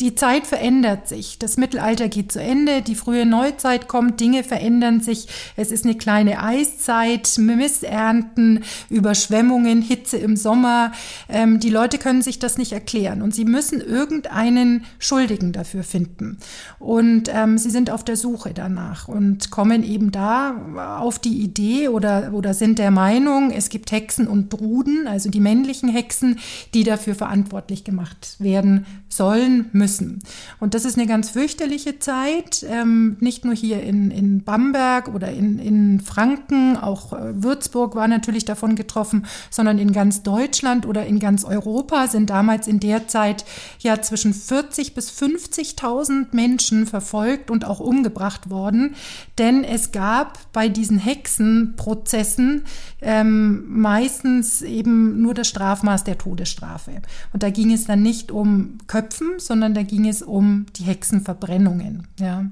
die 0.00 0.16
Zeit 0.16 0.46
verändert 0.46 1.08
sich. 1.08 1.38
Das 1.38 1.56
Mittelalter 1.56 2.08
geht 2.08 2.32
zu 2.32 2.40
Ende, 2.40 2.82
die 2.82 2.96
frühe 2.96 3.24
Neuzeit 3.26 3.86
kommt, 3.86 4.18
Dinge 4.18 4.42
verändern 4.42 5.00
sich. 5.00 5.28
Es 5.56 5.70
ist 5.70 5.84
eine 5.84 5.94
kleine 5.94 6.42
Eiszeit, 6.42 7.38
Missernten, 7.38 8.64
Überschwemmungen, 8.90 9.82
Hitze 9.82 10.16
im 10.16 10.36
Sommer. 10.36 10.92
Ähm, 11.28 11.60
die 11.60 11.70
Leute 11.70 11.98
können 11.98 12.22
sich 12.22 12.40
das 12.40 12.58
nicht 12.58 12.72
erklären 12.72 13.22
und 13.22 13.34
sie 13.34 13.44
müssen 13.44 13.80
irgendeinen 13.80 14.84
Schuldigen 14.98 15.52
dafür 15.52 15.84
finden. 15.84 16.38
Und 16.80 17.30
ähm, 17.32 17.56
sie 17.56 17.70
sind 17.70 17.90
auf 17.90 18.04
der 18.04 18.16
Suche 18.16 18.52
danach 18.52 19.06
und 19.06 19.50
kommen 19.50 19.84
eben 19.84 20.10
da 20.10 20.98
auf 20.98 21.20
die 21.20 21.40
Idee 21.40 21.88
oder, 21.88 22.32
oder 22.32 22.52
sind 22.52 22.80
der 22.80 22.90
Meinung, 22.90 23.52
es 23.52 23.68
gibt 23.68 23.92
Hexen 23.92 24.26
und 24.26 24.52
Druden, 24.52 25.06
also 25.06 25.30
die 25.30 25.40
männlichen 25.40 25.88
Hexen, 25.88 26.40
die 26.74 26.82
dafür 26.82 27.14
verantwortlich 27.14 27.84
gemacht 27.84 28.36
werden 28.40 28.86
sollen, 29.08 29.66
müssen 29.72 29.83
müssen. 29.84 30.20
Und 30.60 30.72
das 30.72 30.86
ist 30.86 30.96
eine 30.96 31.06
ganz 31.06 31.28
fürchterliche 31.28 31.98
Zeit, 31.98 32.64
ähm, 32.66 33.18
nicht 33.20 33.44
nur 33.44 33.54
hier 33.54 33.82
in, 33.82 34.10
in 34.10 34.42
Bamberg 34.42 35.14
oder 35.14 35.30
in, 35.30 35.58
in 35.58 36.00
Franken, 36.00 36.78
auch 36.78 37.12
äh, 37.12 37.42
Würzburg 37.42 37.94
war 37.94 38.08
natürlich 38.08 38.46
davon 38.46 38.76
getroffen, 38.76 39.26
sondern 39.50 39.78
in 39.78 39.92
ganz 39.92 40.22
Deutschland 40.22 40.86
oder 40.86 41.04
in 41.04 41.18
ganz 41.18 41.44
Europa 41.44 42.06
sind 42.06 42.30
damals 42.30 42.66
in 42.66 42.80
der 42.80 43.08
Zeit 43.08 43.44
ja 43.80 44.00
zwischen 44.00 44.32
40 44.32 44.94
bis 44.94 45.10
50.000 45.10 46.28
Menschen 46.32 46.86
verfolgt 46.86 47.50
und 47.50 47.66
auch 47.66 47.80
umgebracht 47.80 48.48
worden, 48.48 48.94
denn 49.36 49.64
es 49.64 49.92
gab 49.92 50.38
bei 50.54 50.70
diesen 50.70 50.98
Hexenprozessen 50.98 52.64
ähm, 53.02 53.64
meistens 53.68 54.62
eben 54.62 55.20
nur 55.20 55.34
das 55.34 55.48
Strafmaß 55.48 56.04
der 56.04 56.16
Todesstrafe. 56.16 57.02
Und 57.34 57.42
da 57.42 57.50
ging 57.50 57.70
es 57.70 57.84
dann 57.84 58.00
nicht 58.00 58.30
um 58.30 58.78
Köpfen, 58.86 59.38
sondern 59.64 59.74
da 59.74 59.82
ging 59.82 60.06
es 60.06 60.20
um 60.20 60.66
die 60.76 60.82
Hexenverbrennungen. 60.82 62.06
Ja. 62.20 62.44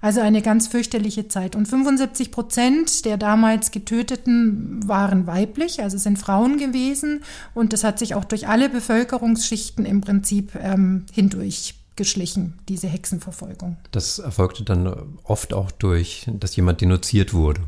Also 0.00 0.20
eine 0.20 0.40
ganz 0.40 0.68
fürchterliche 0.68 1.28
Zeit. 1.28 1.54
Und 1.54 1.66
75 1.66 2.30
Prozent 2.30 3.04
der 3.04 3.18
damals 3.18 3.70
Getöteten 3.70 4.86
waren 4.88 5.26
weiblich, 5.26 5.82
also 5.82 5.98
sind 5.98 6.18
Frauen 6.18 6.56
gewesen. 6.56 7.24
Und 7.52 7.74
das 7.74 7.84
hat 7.84 7.98
sich 7.98 8.14
auch 8.14 8.24
durch 8.24 8.48
alle 8.48 8.70
Bevölkerungsschichten 8.70 9.84
im 9.84 10.00
Prinzip 10.00 10.54
ähm, 10.54 11.04
hindurch 11.12 11.74
geschlichen, 11.96 12.54
diese 12.68 12.88
Hexenverfolgung. 12.88 13.76
Das 13.92 14.18
erfolgte 14.18 14.64
dann 14.64 15.18
oft 15.24 15.52
auch 15.52 15.70
durch, 15.72 16.26
dass 16.40 16.56
jemand 16.56 16.80
denunziert 16.80 17.34
wurde. 17.34 17.60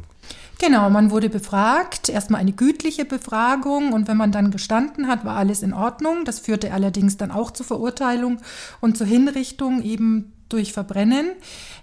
Genau, 0.58 0.88
man 0.88 1.10
wurde 1.10 1.28
befragt, 1.28 2.08
erstmal 2.08 2.40
eine 2.40 2.52
gütliche 2.52 3.04
Befragung 3.04 3.92
und 3.92 4.08
wenn 4.08 4.16
man 4.16 4.32
dann 4.32 4.50
gestanden 4.50 5.06
hat, 5.06 5.24
war 5.24 5.36
alles 5.36 5.62
in 5.62 5.74
Ordnung. 5.74 6.24
Das 6.24 6.38
führte 6.38 6.72
allerdings 6.72 7.18
dann 7.18 7.30
auch 7.30 7.50
zur 7.50 7.66
Verurteilung 7.66 8.38
und 8.80 8.96
zur 8.96 9.06
Hinrichtung 9.06 9.82
eben 9.82 10.32
durch 10.48 10.72
Verbrennen. 10.72 11.32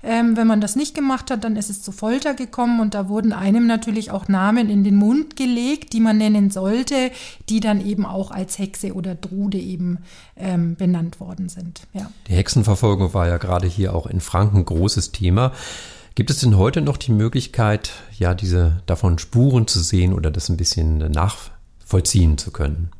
Ähm, 0.03 0.38
wenn 0.38 0.48
man 0.48 0.62
das 0.62 0.75
nicht 0.75 0.96
gemacht 0.96 1.30
hat, 1.32 1.44
dann 1.44 1.56
ist 1.56 1.70
es 1.70 1.82
zu 1.82 1.92
Folter 1.92 2.34
gekommen 2.34 2.80
und 2.80 2.94
da 2.94 3.10
wurden 3.10 3.34
einem 3.34 3.68
natürlich 3.68 4.12
auch 4.12 4.27
Namen 4.27 4.70
in 4.70 4.84
den 4.84 4.96
Mund 4.96 5.36
gelegt, 5.36 5.94
die 5.94 6.00
man 6.00 6.18
nennen 6.18 6.50
sollte, 6.50 7.12
die 7.50 7.60
dann 7.60 7.86
eben 7.86 8.06
auch 8.06 8.32
als 8.32 8.58
Hexe 8.58 8.94
oder 8.94 9.15
Drude 9.15 9.58
eben 9.58 10.00
ähm, 10.38 10.75
benannt 10.75 11.20
worden 11.20 11.50
sind. 11.50 11.88
Ja. 11.94 12.10
Die 12.27 12.34
Hexenverfolgung 12.34 13.13
war 13.13 13.27
ja 13.27 13.38
gerade 13.38 13.68
hier 13.68 13.94
auch 13.94 14.08
in 14.08 14.22
Franken 14.22 14.63
großes 14.65 15.12
Thema. 15.12 15.51
Gibt 16.15 16.29
es 16.29 16.41
denn 16.41 16.58
heute 16.58 16.82
noch 16.82 16.98
die 16.98 17.12
Möglichkeit, 17.12 17.91
ja, 18.20 18.36
diese 18.36 18.82
davon 18.86 19.17
Spuren 19.17 19.67
zu 19.67 19.79
sehen 19.79 20.13
oder 20.13 20.29
das 20.29 20.48
ein 20.50 20.58
bisschen 20.58 21.00
nachvollziehen 21.00 22.38
zu 22.38 22.51
können? 22.51 22.91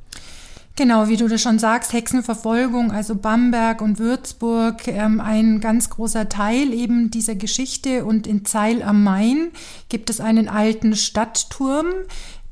Genau, 0.76 1.08
wie 1.08 1.18
du 1.18 1.28
das 1.28 1.40
schon 1.40 1.60
sagst, 1.60 1.94
Hexenverfolgung, 1.94 2.92
also 2.92 3.14
Bamberg 3.14 3.84
und 3.84 4.00
Würzburg, 4.00 4.88
ähm, 4.88 5.22
ein 5.22 5.62
ganz 5.62 5.92
großer 5.92 6.30
Teil 6.30 6.74
eben 6.74 7.12
dieser 7.12 7.36
Geschichte. 7.36 8.06
Und 8.06 8.26
in 8.26 8.44
Zeil 8.46 8.82
am 8.82 9.04
Main 9.04 9.52
gibt 9.90 10.10
es 10.10 10.20
einen 10.20 10.50
alten 10.50 10.96
Stadtturm, 10.96 11.86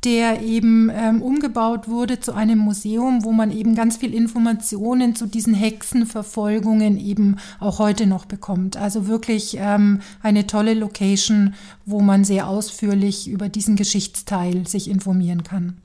der 0.04 0.42
eben 0.42 0.90
ähm, 0.92 1.22
umgebaut 1.22 1.88
wurde 1.88 2.20
zu 2.20 2.34
einem 2.34 2.58
Museum, 2.58 3.24
wo 3.24 3.32
man 3.32 3.52
eben 3.52 3.76
ganz 3.76 3.98
viel 3.98 4.14
Informationen 4.16 5.16
zu 5.16 5.28
diesen 5.28 5.54
Hexenverfolgungen 5.54 6.98
eben 6.98 7.38
auch 7.60 7.78
heute 7.78 8.08
noch 8.08 8.26
bekommt. 8.26 8.78
Also 8.78 9.08
wirklich 9.08 9.58
ähm, 9.60 10.02
eine 10.24 10.48
tolle 10.48 10.74
Location, 10.74 11.54
wo 11.86 12.02
man 12.02 12.24
sehr 12.24 12.48
ausführlich 12.48 13.30
über 13.30 13.48
diesen 13.48 13.76
Geschichtsteil 13.76 14.68
sich 14.68 14.90
informieren 14.90 15.44
kann. 15.44 15.78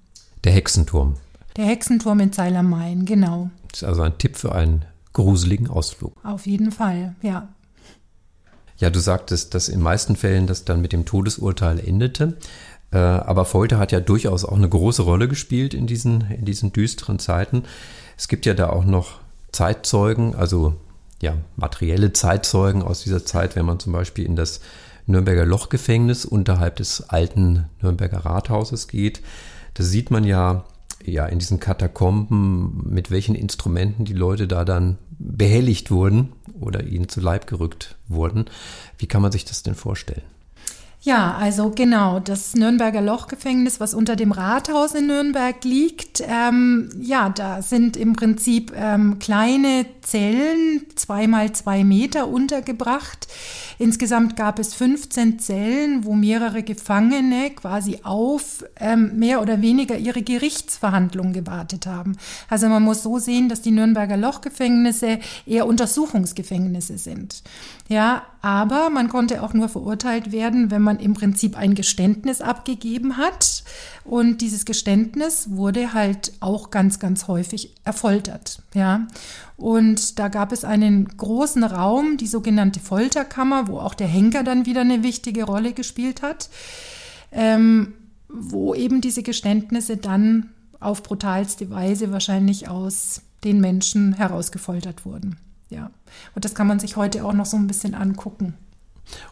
Der 0.45 0.53
Hexenturm. 0.53 1.15
Der 1.57 1.67
Hexenturm 1.67 2.21
in 2.21 2.33
Zeil 2.33 2.57
am 2.57 2.71
Main, 2.71 3.05
genau. 3.05 3.51
Das 3.71 3.83
ist 3.83 3.89
also 3.89 4.03
ein 4.03 4.17
Tipp 4.17 4.37
für 4.37 4.55
einen 4.55 4.85
gruseligen 5.13 5.69
Ausflug. 5.69 6.15
Auf 6.23 6.47
jeden 6.47 6.73
Fall, 6.73 7.15
ja. 7.23 7.49
Ja, 8.79 8.91
du 8.91 9.01
sagtest, 9.01 9.55
dass 9.55 9.69
in 9.69 9.81
meisten 9.81 10.17
Fällen 10.17 10.47
das 10.47 10.65
dann 10.67 10.83
mit 10.83 10.93
dem 10.93 11.07
Todesurteil 11.07 11.81
endete. 11.81 12.37
Äh, 12.93 12.99
aber 12.99 13.45
Folter 13.45 13.78
hat 13.78 13.93
ja 13.93 14.00
durchaus 14.00 14.45
auch 14.45 14.57
eine 14.57 14.69
große 14.69 15.02
Rolle 15.02 15.28
gespielt 15.28 15.75
in 15.75 15.87
diesen, 15.87 16.23
in 16.31 16.45
diesen 16.45 16.73
düsteren 16.73 17.19
Zeiten. 17.19 17.64
Es 18.16 18.28
gibt 18.28 18.47
ja 18.47 18.55
da 18.55 18.71
auch 18.71 18.85
noch 18.85 19.21
Zeitzeugen, 19.52 20.35
also 20.35 20.75
ja, 21.23 21.35
materielle 21.57 22.12
Zeitzeugen 22.12 22.83
aus 22.83 23.02
dieser 23.02 23.25
Zeit, 23.25 23.57
wenn 23.57 23.66
man 23.66 23.81
zum 23.81 23.93
Beispiel 23.93 24.25
in 24.25 24.37
das 24.37 24.61
Nürnberger 25.07 25.47
Lochgefängnis 25.47 26.25
unterhalb 26.25 26.76
des 26.76 27.09
alten 27.09 27.66
Nürnberger 27.81 28.19
Rathauses 28.19 28.88
geht. 28.88 29.23
Da 29.75 29.83
sieht 29.83 30.11
man 30.11 30.25
ja, 30.25 30.64
ja, 31.05 31.26
in 31.26 31.38
diesen 31.38 31.61
Katakomben, 31.61 32.83
mit 32.88 33.11
welchen 33.11 33.35
Instrumenten 33.35 34.05
die 34.05 34.14
Leute 34.14 34.49
da 34.49 34.64
dann 34.64 34.99
behelligt 35.19 35.90
wurden 35.90 36.33
oder 36.61 36.85
ihnen 36.85 37.09
zu 37.09 37.21
Leib 37.21 37.47
gerückt 37.47 37.97
wurden. 38.09 38.47
Wie 38.99 39.07
kann 39.07 39.23
man 39.23 39.33
sich 39.33 39.45
das 39.45 39.62
denn 39.62 39.75
vorstellen? 39.75 40.23
Ja, 41.07 41.37
also 41.37 41.71
genau, 41.71 42.19
das 42.19 42.55
Nürnberger 42.55 43.01
Lochgefängnis, 43.01 43.79
was 43.79 43.95
unter 43.95 44.17
dem 44.17 44.33
Rathaus 44.33 44.93
in 44.93 45.07
Nürnberg 45.07 45.63
liegt, 45.63 46.21
ähm, 46.27 46.89
ja, 46.99 47.29
da 47.29 47.63
sind 47.63 47.97
im 47.97 48.15
Prinzip 48.15 48.73
ähm, 48.75 49.21
kleine 49.21 49.87
Zellen, 50.03 50.85
zweimal 50.97 51.53
zwei 51.53 51.85
Meter 51.85 52.27
untergebracht. 52.27 53.29
Insgesamt 53.79 54.35
gab 54.35 54.59
es 54.59 54.75
15 54.75 55.39
Zellen, 55.39 56.05
wo 56.05 56.15
mehrere 56.15 56.65
Gefangene 56.65 57.51
quasi 57.51 58.01
auf 58.03 58.65
ähm, 58.81 59.17
mehr 59.17 59.41
oder 59.41 59.63
weniger 59.63 59.97
ihre 59.97 60.23
Gerichtsverhandlung 60.23 61.33
gewartet 61.33 61.87
haben. 61.87 62.17
Also 62.49 62.69
man 62.69 62.83
muss 62.83 63.05
so 63.05 63.21
sehen, 63.21 63.49
dass 63.49 63.63
die 63.63 63.71
Nürnberger 63.71 64.17
Lochgefängnisse 64.17 65.21
eher 65.47 65.69
Untersuchungsgefängnisse 65.69 66.99
sind. 66.99 67.45
Ja, 67.89 68.25
aber 68.47 68.91
man 68.91 69.09
konnte 69.09 69.43
auch 69.43 69.55
nur 69.55 69.69
verurteilt 69.69 70.31
werden, 70.31 70.71
wenn 70.71 70.81
man 70.81 71.00
im 71.00 71.15
Prinzip 71.15 71.57
ein 71.59 71.75
Geständnis 71.75 72.41
abgegeben 72.41 73.17
hat. 73.17 73.65
Und 74.05 74.41
dieses 74.41 74.65
Geständnis 74.65 75.50
wurde 75.50 75.95
halt 75.95 76.33
auch 76.38 76.71
ganz, 76.71 77.00
ganz 77.00 77.26
häufig 77.26 77.75
erfoltert. 77.83 78.62
Ja, 78.73 79.09
und 79.57 80.21
da 80.21 80.29
gab 80.29 80.53
es 80.53 80.65
einen 80.65 81.09
großen 81.09 81.65
Raum, 81.65 82.19
die 82.19 82.29
sogenannte 82.29 82.79
Folterkammer, 82.79 83.67
wo 83.67 83.81
auch 83.81 83.95
der 83.95 84.07
Henker 84.07 84.45
dann 84.45 84.65
wieder 84.65 84.83
eine 84.83 85.03
wichtige 85.03 85.43
Rolle 85.43 85.73
gespielt 85.73 86.23
hat, 86.23 86.49
ähm, 87.33 87.95
wo 88.29 88.76
eben 88.76 89.00
diese 89.00 89.25
Geständnisse 89.25 89.97
dann 89.97 90.50
auf 90.79 91.03
brutalste 91.03 91.69
Weise 91.71 92.12
wahrscheinlich 92.12 92.69
aus 92.69 93.23
den 93.43 93.61
Menschen 93.61 94.12
herausgefoltert 94.12 95.05
wurden. 95.05 95.37
Ja. 95.69 95.91
Und 96.35 96.45
das 96.45 96.55
kann 96.55 96.67
man 96.67 96.79
sich 96.79 96.97
heute 96.97 97.25
auch 97.25 97.33
noch 97.33 97.47
so 97.47 97.57
ein 97.57 97.67
bisschen 97.67 97.95
angucken. 97.95 98.55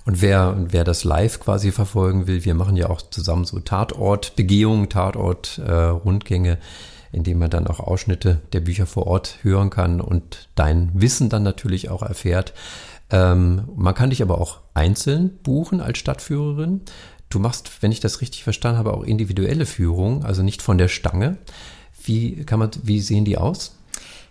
Und 0.05 0.23
wer, 0.23 0.57
wer 0.69 0.85
das 0.85 1.05
live 1.05 1.41
quasi 1.41 1.73
verfolgen 1.73 2.27
will, 2.27 2.45
wir 2.45 2.55
machen 2.55 2.77
ja 2.77 2.89
auch 2.91 3.03
zusammen 3.03 3.45
so 3.45 3.59
Tatortbegehungen, 3.59 4.89
Tatort-Rundgänge, 4.89 6.53
äh, 6.53 6.59
indem 7.13 7.39
man 7.39 7.51
dann 7.51 7.67
auch 7.67 7.81
Ausschnitte 7.81 8.41
der 8.53 8.61
Bücher 8.61 8.87
vor 8.87 9.07
Ort 9.07 9.39
hören 9.43 9.71
kann 9.71 10.01
und 10.01 10.49
dein 10.55 10.91
Wissen 10.95 11.29
dann 11.29 11.43
natürlich 11.43 11.89
auch 11.89 12.03
erfährt. 12.03 12.55
Ähm, 13.11 13.65
man 13.77 13.95
kann 13.95 14.11
dich 14.11 14.23
aber 14.23 14.41
auch 14.41 14.61
einzeln 14.75 15.39
buchen 15.43 15.81
als 15.81 15.99
Stadtführerin. 15.99 16.83
Du 17.29 17.39
machst, 17.39 17.83
wenn 17.83 17.93
ich 17.93 18.01
das 18.01 18.21
richtig 18.21 18.45
verstanden 18.45 18.79
habe, 18.79 18.95
auch 18.95 19.03
individuelle 19.03 19.67
Führungen, 19.67 20.25
also 20.25 20.43
nicht 20.43 20.63
von 20.63 20.79
der 20.79 20.89
Stange. 20.89 21.37
Wie 22.03 22.45
kann 22.45 22.59
man, 22.59 22.71
wie 22.83 23.01
sehen 23.01 23.25
die 23.25 23.39
aus? 23.39 23.77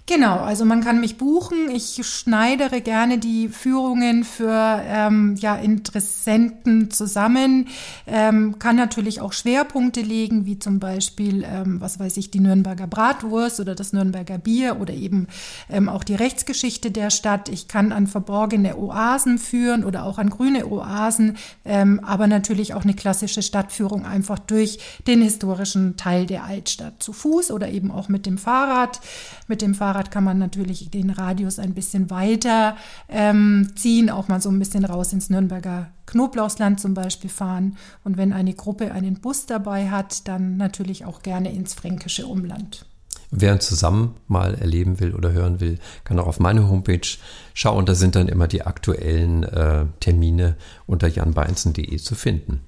Genau, 0.06 0.40
also 0.40 0.66
man 0.66 0.84
kann 0.84 1.00
mich 1.00 1.18
buchen. 1.18 1.70
Ich 1.72 2.02
schneidere 2.06 2.82
gerne 2.82 3.20
die 3.20 3.48
Führungen 3.48 4.26
für 4.26 4.82
ähm, 4.86 5.36
ja, 5.40 5.56
Interessenten 5.56 6.92
zusammen, 6.92 7.70
ähm, 8.06 8.60
kann 8.60 8.76
natürlich 8.76 9.22
auch 9.22 9.32
Schwerpunkte 9.32 10.02
legen, 10.02 10.46
wie 10.46 10.60
zum 10.60 10.80
Beispiel, 10.80 11.46
ähm, 11.46 11.80
was 11.80 12.00
weiß 12.00 12.18
ich, 12.18 12.32
die 12.32 12.42
Nürnberger 12.42 12.86
Bratwurst 12.86 13.62
oder 13.62 13.76
das 13.76 13.94
Nürnberger 13.94 14.38
Bier 14.38 14.82
oder 14.82 14.94
eben 14.94 15.28
ähm, 15.70 15.88
auch 15.88 16.04
die 16.04 16.16
Rechtsgeschichte 16.16 16.92
der 16.92 17.10
Stadt. 17.10 17.48
Ich 17.48 17.70
kann 17.70 17.94
an 17.94 18.08
verborgene 18.08 18.78
Oasen 18.78 19.38
führen 19.38 19.86
oder 19.86 20.04
auch 20.04 20.18
an 20.18 20.30
grüne 20.30 20.68
Oasen, 20.68 21.38
ähm, 21.64 22.02
aber 22.04 22.28
natürlich 22.28 22.74
auch 22.74 22.84
eine 22.84 22.94
klassische 22.94 23.42
Stadtführung 23.42 24.06
einfach 24.06 24.40
durch 24.40 24.80
den 25.08 25.22
historischen 25.22 25.96
Teil 25.96 26.26
der 26.26 26.44
Altstadt 26.44 27.02
zu 27.02 27.14
Fuß 27.14 27.52
oder 27.52 27.70
eben 27.70 27.90
auch 27.90 28.10
mit 28.10 28.26
dem 28.26 28.38
Fahrrad. 28.38 29.00
Mit 29.48 29.62
dem 29.62 29.74
Fahrrad 29.74 29.93
Fahrrad 29.94 30.10
kann 30.10 30.24
man 30.24 30.40
natürlich 30.40 30.90
den 30.90 31.12
Radius 31.12 31.60
ein 31.60 31.76
bisschen 31.76 32.10
weiter 32.10 32.76
ähm, 33.10 33.74
ziehen, 33.76 34.10
auch 34.10 34.28
mal 34.28 34.42
so 34.42 34.50
ein 34.50 34.58
bisschen 34.58 34.86
raus 34.86 35.14
ins 35.14 35.30
Nürnberger 35.30 35.92
Knoblauchsland 36.08 36.80
zum 36.80 36.96
Beispiel 36.96 37.30
fahren. 37.30 37.78
Und 38.04 38.18
wenn 38.18 38.34
eine 38.34 38.56
Gruppe 38.56 38.92
einen 38.92 39.22
Bus 39.22 39.46
dabei 39.46 39.92
hat, 39.92 40.28
dann 40.28 40.58
natürlich 40.58 41.06
auch 41.06 41.22
gerne 41.22 41.54
ins 41.54 41.76
fränkische 41.76 42.26
Umland. 42.26 42.88
Wer 43.30 43.54
uns 43.54 43.68
zusammen 43.68 44.16
mal 44.28 44.56
erleben 44.56 45.00
will 45.00 45.14
oder 45.14 45.32
hören 45.32 45.60
will, 45.60 45.78
kann 46.06 46.20
auch 46.20 46.28
auf 46.28 46.40
meine 46.40 46.68
Homepage 46.68 47.08
schauen. 47.54 47.86
Da 47.86 47.94
sind 47.94 48.16
dann 48.16 48.28
immer 48.28 48.48
die 48.48 48.64
aktuellen 48.64 49.44
äh, 49.44 49.86
Termine 50.00 50.56
unter 50.88 51.08
janbeinzen.de 51.08 51.98
zu 51.98 52.16
finden. 52.16 52.62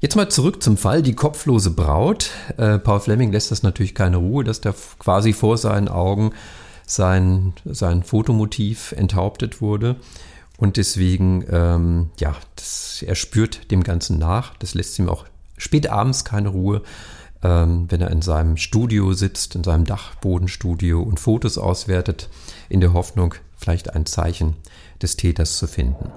Jetzt 0.00 0.14
mal 0.14 0.28
zurück 0.28 0.62
zum 0.62 0.76
Fall, 0.76 1.02
die 1.02 1.14
kopflose 1.14 1.70
Braut. 1.70 2.30
Äh, 2.58 2.78
Paul 2.78 3.00
Fleming 3.00 3.32
lässt 3.32 3.50
das 3.50 3.62
natürlich 3.62 3.94
keine 3.94 4.18
Ruhe, 4.18 4.44
dass 4.44 4.60
da 4.60 4.74
quasi 4.98 5.32
vor 5.32 5.56
seinen 5.56 5.88
Augen 5.88 6.32
sein, 6.86 7.54
sein 7.64 8.02
Fotomotiv 8.02 8.92
enthauptet 8.92 9.60
wurde. 9.60 9.96
Und 10.58 10.76
deswegen, 10.76 11.44
ähm, 11.50 12.10
ja, 12.18 12.36
das, 12.56 13.04
er 13.06 13.14
spürt 13.14 13.70
dem 13.70 13.82
Ganzen 13.82 14.18
nach. 14.18 14.54
Das 14.58 14.74
lässt 14.74 14.98
ihm 14.98 15.08
auch 15.08 15.24
spät 15.56 15.88
abends 15.90 16.24
keine 16.24 16.48
Ruhe, 16.50 16.82
ähm, 17.42 17.86
wenn 17.88 18.00
er 18.00 18.10
in 18.10 18.22
seinem 18.22 18.56
Studio 18.56 19.12
sitzt, 19.14 19.54
in 19.54 19.64
seinem 19.64 19.84
Dachbodenstudio 19.84 21.02
und 21.02 21.20
Fotos 21.20 21.58
auswertet, 21.58 22.28
in 22.68 22.80
der 22.80 22.92
Hoffnung, 22.92 23.34
vielleicht 23.56 23.94
ein 23.94 24.06
Zeichen 24.06 24.56
des 25.02 25.16
Täters 25.16 25.56
zu 25.56 25.66
finden. 25.66 26.10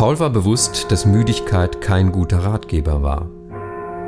Paul 0.00 0.18
war 0.18 0.30
bewusst, 0.30 0.86
dass 0.88 1.04
Müdigkeit 1.04 1.82
kein 1.82 2.10
guter 2.10 2.38
Ratgeber 2.38 3.02
war. 3.02 3.28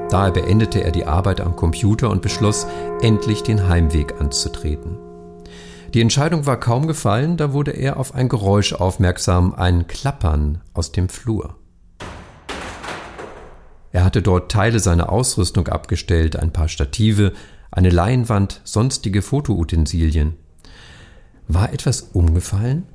Daher 0.08 0.30
beendete 0.30 0.82
er 0.82 0.90
die 0.90 1.04
Arbeit 1.04 1.42
am 1.42 1.54
Computer 1.54 2.08
und 2.08 2.22
beschloss, 2.22 2.66
endlich 3.02 3.42
den 3.42 3.68
Heimweg 3.68 4.18
anzutreten. 4.18 4.96
Die 5.92 6.00
Entscheidung 6.00 6.46
war 6.46 6.58
kaum 6.58 6.86
gefallen, 6.86 7.36
da 7.36 7.52
wurde 7.52 7.72
er 7.72 7.98
auf 7.98 8.14
ein 8.14 8.30
Geräusch 8.30 8.72
aufmerksam, 8.72 9.52
ein 9.52 9.86
Klappern 9.86 10.62
aus 10.72 10.92
dem 10.92 11.10
Flur. 11.10 11.56
Er 13.90 14.02
hatte 14.02 14.22
dort 14.22 14.50
Teile 14.50 14.80
seiner 14.80 15.12
Ausrüstung 15.12 15.68
abgestellt, 15.68 16.36
ein 16.36 16.54
paar 16.54 16.68
Stative, 16.68 17.34
eine 17.70 17.90
Leinwand, 17.90 18.62
sonstige 18.64 19.20
Fotoutensilien. 19.20 20.38
War 21.48 21.70
etwas 21.70 22.00
umgefallen? 22.00 22.86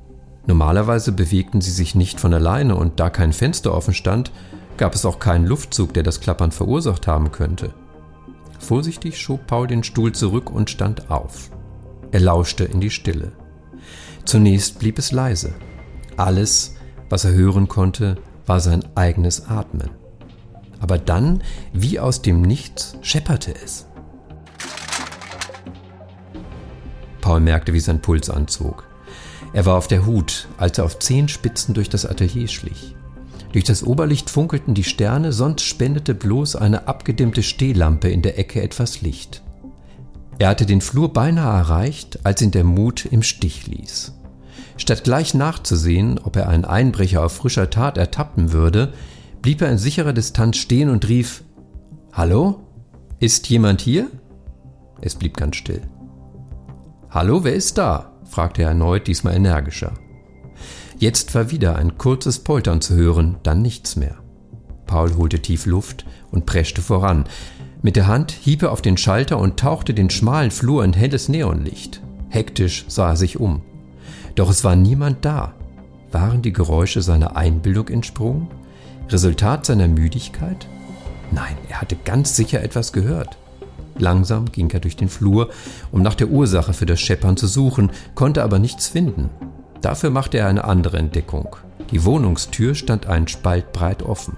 Normalerweise 0.47 1.11
bewegten 1.11 1.59
sie 1.59 1.71
sich 1.71 1.93
nicht 1.93 2.21
von 2.21 2.33
alleine 2.33 2.75
und 2.77 3.01
da 3.01 3.09
kein 3.09 3.33
Fenster 3.33 3.73
offen 3.73 3.93
stand, 3.93 4.31
gab 4.77 4.95
es 4.95 5.05
auch 5.05 5.19
keinen 5.19 5.45
Luftzug, 5.45 5.93
der 5.93 6.03
das 6.03 6.21
Klappern 6.21 6.51
verursacht 6.51 7.05
haben 7.05 7.33
könnte. 7.33 7.73
Vorsichtig 8.57 9.19
schob 9.19 9.45
Paul 9.45 9.67
den 9.67 9.83
Stuhl 9.83 10.13
zurück 10.13 10.49
und 10.49 10.69
stand 10.69 11.11
auf. 11.11 11.51
Er 12.11 12.21
lauschte 12.21 12.63
in 12.63 12.79
die 12.79 12.89
Stille. 12.89 13.33
Zunächst 14.23 14.79
blieb 14.79 14.97
es 14.97 15.11
leise. 15.11 15.53
Alles, 16.15 16.75
was 17.09 17.25
er 17.25 17.33
hören 17.33 17.67
konnte, 17.67 18.17
war 18.45 18.61
sein 18.61 18.85
eigenes 18.95 19.47
Atmen. 19.47 19.89
Aber 20.79 20.97
dann, 20.97 21.43
wie 21.73 21.99
aus 21.99 22.21
dem 22.21 22.41
Nichts, 22.41 22.97
schepperte 23.01 23.53
es. 23.53 23.87
Paul 27.19 27.41
merkte, 27.41 27.73
wie 27.73 27.79
sein 27.81 28.01
Puls 28.01 28.29
anzog. 28.29 28.86
Er 29.53 29.65
war 29.65 29.75
auf 29.75 29.87
der 29.87 30.05
Hut, 30.05 30.47
als 30.57 30.77
er 30.77 30.85
auf 30.85 30.99
Zehenspitzen 30.99 31.73
durch 31.73 31.89
das 31.89 32.05
Atelier 32.05 32.47
schlich. 32.47 32.95
Durch 33.53 33.63
das 33.63 33.83
Oberlicht 33.83 34.29
funkelten 34.29 34.73
die 34.73 34.83
Sterne, 34.83 35.31
sonst 35.31 35.63
spendete 35.63 36.13
bloß 36.13 36.55
eine 36.55 36.87
abgedimmte 36.87 37.43
Stehlampe 37.43 38.09
in 38.09 38.21
der 38.21 38.37
Ecke 38.37 38.61
etwas 38.61 39.01
Licht. 39.01 39.41
Er 40.37 40.49
hatte 40.49 40.65
den 40.65 40.81
Flur 40.81 41.13
beinahe 41.13 41.57
erreicht, 41.57 42.19
als 42.23 42.41
ihn 42.41 42.51
der 42.51 42.63
Mut 42.63 43.05
im 43.05 43.23
Stich 43.23 43.67
ließ. 43.67 44.13
Statt 44.77 45.03
gleich 45.03 45.33
nachzusehen, 45.33 46.19
ob 46.19 46.35
er 46.35 46.49
einen 46.49 46.65
Einbrecher 46.65 47.25
auf 47.25 47.33
frischer 47.33 47.69
Tat 47.69 47.97
ertappen 47.97 48.51
würde, 48.51 48.93
blieb 49.41 49.61
er 49.61 49.71
in 49.71 49.79
sicherer 49.79 50.13
Distanz 50.13 50.57
stehen 50.57 50.89
und 50.89 51.07
rief 51.07 51.43
Hallo? 52.13 52.59
Ist 53.19 53.49
jemand 53.49 53.81
hier? 53.81 54.07
Es 55.01 55.15
blieb 55.15 55.35
ganz 55.35 55.55
still. 55.55 55.81
Hallo, 57.09 57.43
wer 57.43 57.55
ist 57.55 57.77
da? 57.77 58.16
Fragte 58.29 58.63
er 58.63 58.69
erneut, 58.69 59.07
diesmal 59.07 59.35
energischer. 59.35 59.93
Jetzt 60.97 61.35
war 61.35 61.51
wieder 61.51 61.75
ein 61.75 61.97
kurzes 61.97 62.39
Poltern 62.39 62.81
zu 62.81 62.95
hören, 62.95 63.37
dann 63.43 63.61
nichts 63.61 63.95
mehr. 63.95 64.15
Paul 64.87 65.15
holte 65.15 65.39
tief 65.41 65.65
Luft 65.65 66.05
und 66.31 66.45
preschte 66.45 66.81
voran. 66.81 67.25
Mit 67.81 67.95
der 67.95 68.07
Hand 68.07 68.31
hieb 68.31 68.63
er 68.63 68.71
auf 68.71 68.81
den 68.81 68.97
Schalter 68.97 69.37
und 69.37 69.59
tauchte 69.59 69.93
den 69.93 70.09
schmalen 70.09 70.49
Flur 70.49 70.83
in 70.83 70.93
helles 70.93 71.29
Neonlicht. 71.29 72.01
Hektisch 72.29 72.85
sah 72.87 73.11
er 73.11 73.15
sich 73.15 73.39
um. 73.39 73.61
Doch 74.35 74.49
es 74.49 74.63
war 74.63 74.75
niemand 74.75 75.23
da. 75.23 75.53
Waren 76.11 76.41
die 76.41 76.53
Geräusche 76.53 77.01
seiner 77.01 77.35
Einbildung 77.35 77.89
entsprungen? 77.89 78.47
Resultat 79.09 79.65
seiner 79.65 79.87
Müdigkeit? 79.87 80.67
Nein, 81.31 81.57
er 81.69 81.81
hatte 81.81 81.97
ganz 82.03 82.35
sicher 82.35 82.63
etwas 82.63 82.93
gehört. 82.93 83.37
Langsam 83.99 84.51
ging 84.51 84.69
er 84.69 84.79
durch 84.79 84.95
den 84.95 85.09
Flur, 85.09 85.49
um 85.91 86.01
nach 86.01 86.15
der 86.15 86.29
Ursache 86.29 86.73
für 86.73 86.85
das 86.85 86.99
Scheppern 86.99 87.37
zu 87.37 87.47
suchen, 87.47 87.91
konnte 88.15 88.43
aber 88.43 88.59
nichts 88.59 88.87
finden. 88.87 89.29
Dafür 89.81 90.09
machte 90.09 90.37
er 90.37 90.47
eine 90.47 90.63
andere 90.63 90.97
Entdeckung. 90.97 91.55
Die 91.91 92.03
Wohnungstür 92.03 92.75
stand 92.75 93.07
einen 93.07 93.27
Spalt 93.27 93.71
breit 93.71 94.03
offen. 94.03 94.37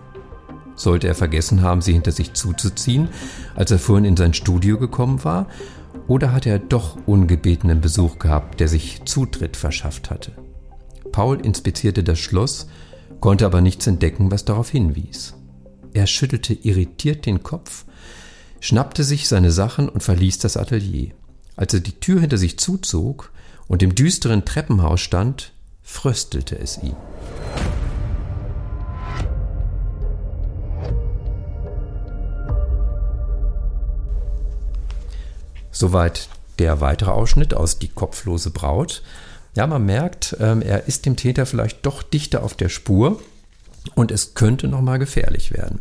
Sollte 0.76 1.08
er 1.08 1.16
vergessen 1.16 1.62
haben, 1.62 1.82
sie 1.82 1.94
hinter 1.94 2.12
sich 2.12 2.34
zuzuziehen, 2.34 3.10
als 3.56 3.72
er 3.72 3.80
vorhin 3.80 4.06
in 4.06 4.18
sein 4.18 4.34
Studio 4.34 4.78
gekommen 4.78 5.24
war, 5.24 5.48
oder 6.08 6.32
hatte 6.32 6.50
er 6.50 6.60
doch 6.60 6.98
ungebetenen 7.06 7.82
Besuch 7.82 8.18
gehabt, 8.18 8.60
der 8.60 8.68
sich 8.68 9.04
Zutritt 9.06 9.58
verschafft 9.58 10.10
hatte? 10.10 10.32
Paul 11.12 11.40
inspizierte 11.42 12.04
das 12.04 12.20
Schloss, 12.20 12.68
konnte 13.20 13.46
aber 13.46 13.62
nichts 13.62 13.88
entdecken, 13.88 14.32
was 14.32 14.46
darauf 14.46 14.70
hinwies. 14.70 15.36
Er 15.94 16.08
schüttelte 16.08 16.54
irritiert 16.54 17.26
den 17.26 17.44
Kopf, 17.44 17.86
schnappte 18.60 19.04
sich 19.04 19.28
seine 19.28 19.52
Sachen 19.52 19.90
und 19.90 20.02
verließ 20.02 20.40
das 20.40 20.58
Atelier. 20.58 21.12
Als 21.56 21.74
er 21.74 21.80
die 21.80 22.00
Tür 22.00 22.22
hinter 22.22 22.38
sich 22.38 22.58
zuzog 22.58 23.32
und 23.68 23.84
im 23.84 23.96
düsteren 23.96 24.46
Treppenhaus 24.46 25.02
stand, 25.02 25.52
fröstelte 25.84 26.58
es 26.58 26.78
ihn. 26.82 26.96
Soweit 35.72 36.28
der 36.60 36.82
weitere 36.82 37.12
Ausschnitt 37.12 37.54
aus 37.54 37.80
Die 37.80 37.88
kopflose 37.88 38.52
Braut. 38.52 39.02
Ja, 39.56 39.66
man 39.66 39.86
merkt, 39.86 40.36
ähm, 40.40 40.62
er 40.62 40.88
ist 40.88 41.06
dem 41.06 41.16
Täter 41.16 41.46
vielleicht 41.46 41.86
doch 41.86 42.04
dichter 42.04 42.44
auf 42.44 42.54
der 42.54 42.70
Spur 42.70 43.22
und 43.96 44.12
es 44.12 44.34
könnte 44.34 44.68
nochmal 44.68 45.00
gefährlich 45.00 45.52
werden. 45.52 45.80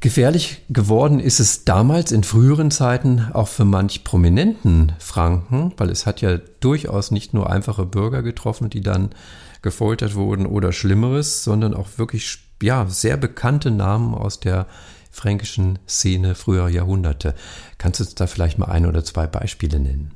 Gefährlich 0.00 0.62
geworden 0.68 1.20
ist 1.20 1.40
es 1.40 1.64
damals 1.64 2.12
in 2.12 2.22
früheren 2.22 2.70
Zeiten 2.70 3.30
auch 3.32 3.48
für 3.48 3.64
manch 3.64 4.04
prominenten 4.04 4.92
Franken, 4.98 5.72
weil 5.78 5.88
es 5.90 6.04
hat 6.04 6.20
ja 6.20 6.36
durchaus 6.60 7.10
nicht 7.10 7.32
nur 7.32 7.50
einfache 7.50 7.86
Bürger 7.86 8.22
getroffen, 8.22 8.68
die 8.68 8.82
dann 8.82 9.10
gefoltert 9.62 10.14
wurden 10.14 10.44
oder 10.46 10.72
Schlimmeres, 10.72 11.42
sondern 11.42 11.72
auch 11.72 11.88
wirklich 11.96 12.38
ja, 12.62 12.86
sehr 12.88 13.16
bekannte 13.16 13.70
Namen 13.70 14.14
aus 14.14 14.38
der 14.38 14.66
fränkischen 15.10 15.78
Szene 15.88 16.34
früherer 16.34 16.68
Jahrhunderte. 16.68 17.34
Kannst 17.78 18.00
du 18.00 18.04
uns 18.04 18.14
da 18.14 18.26
vielleicht 18.26 18.58
mal 18.58 18.66
ein 18.66 18.84
oder 18.84 19.02
zwei 19.02 19.26
Beispiele 19.26 19.80
nennen? 19.80 20.12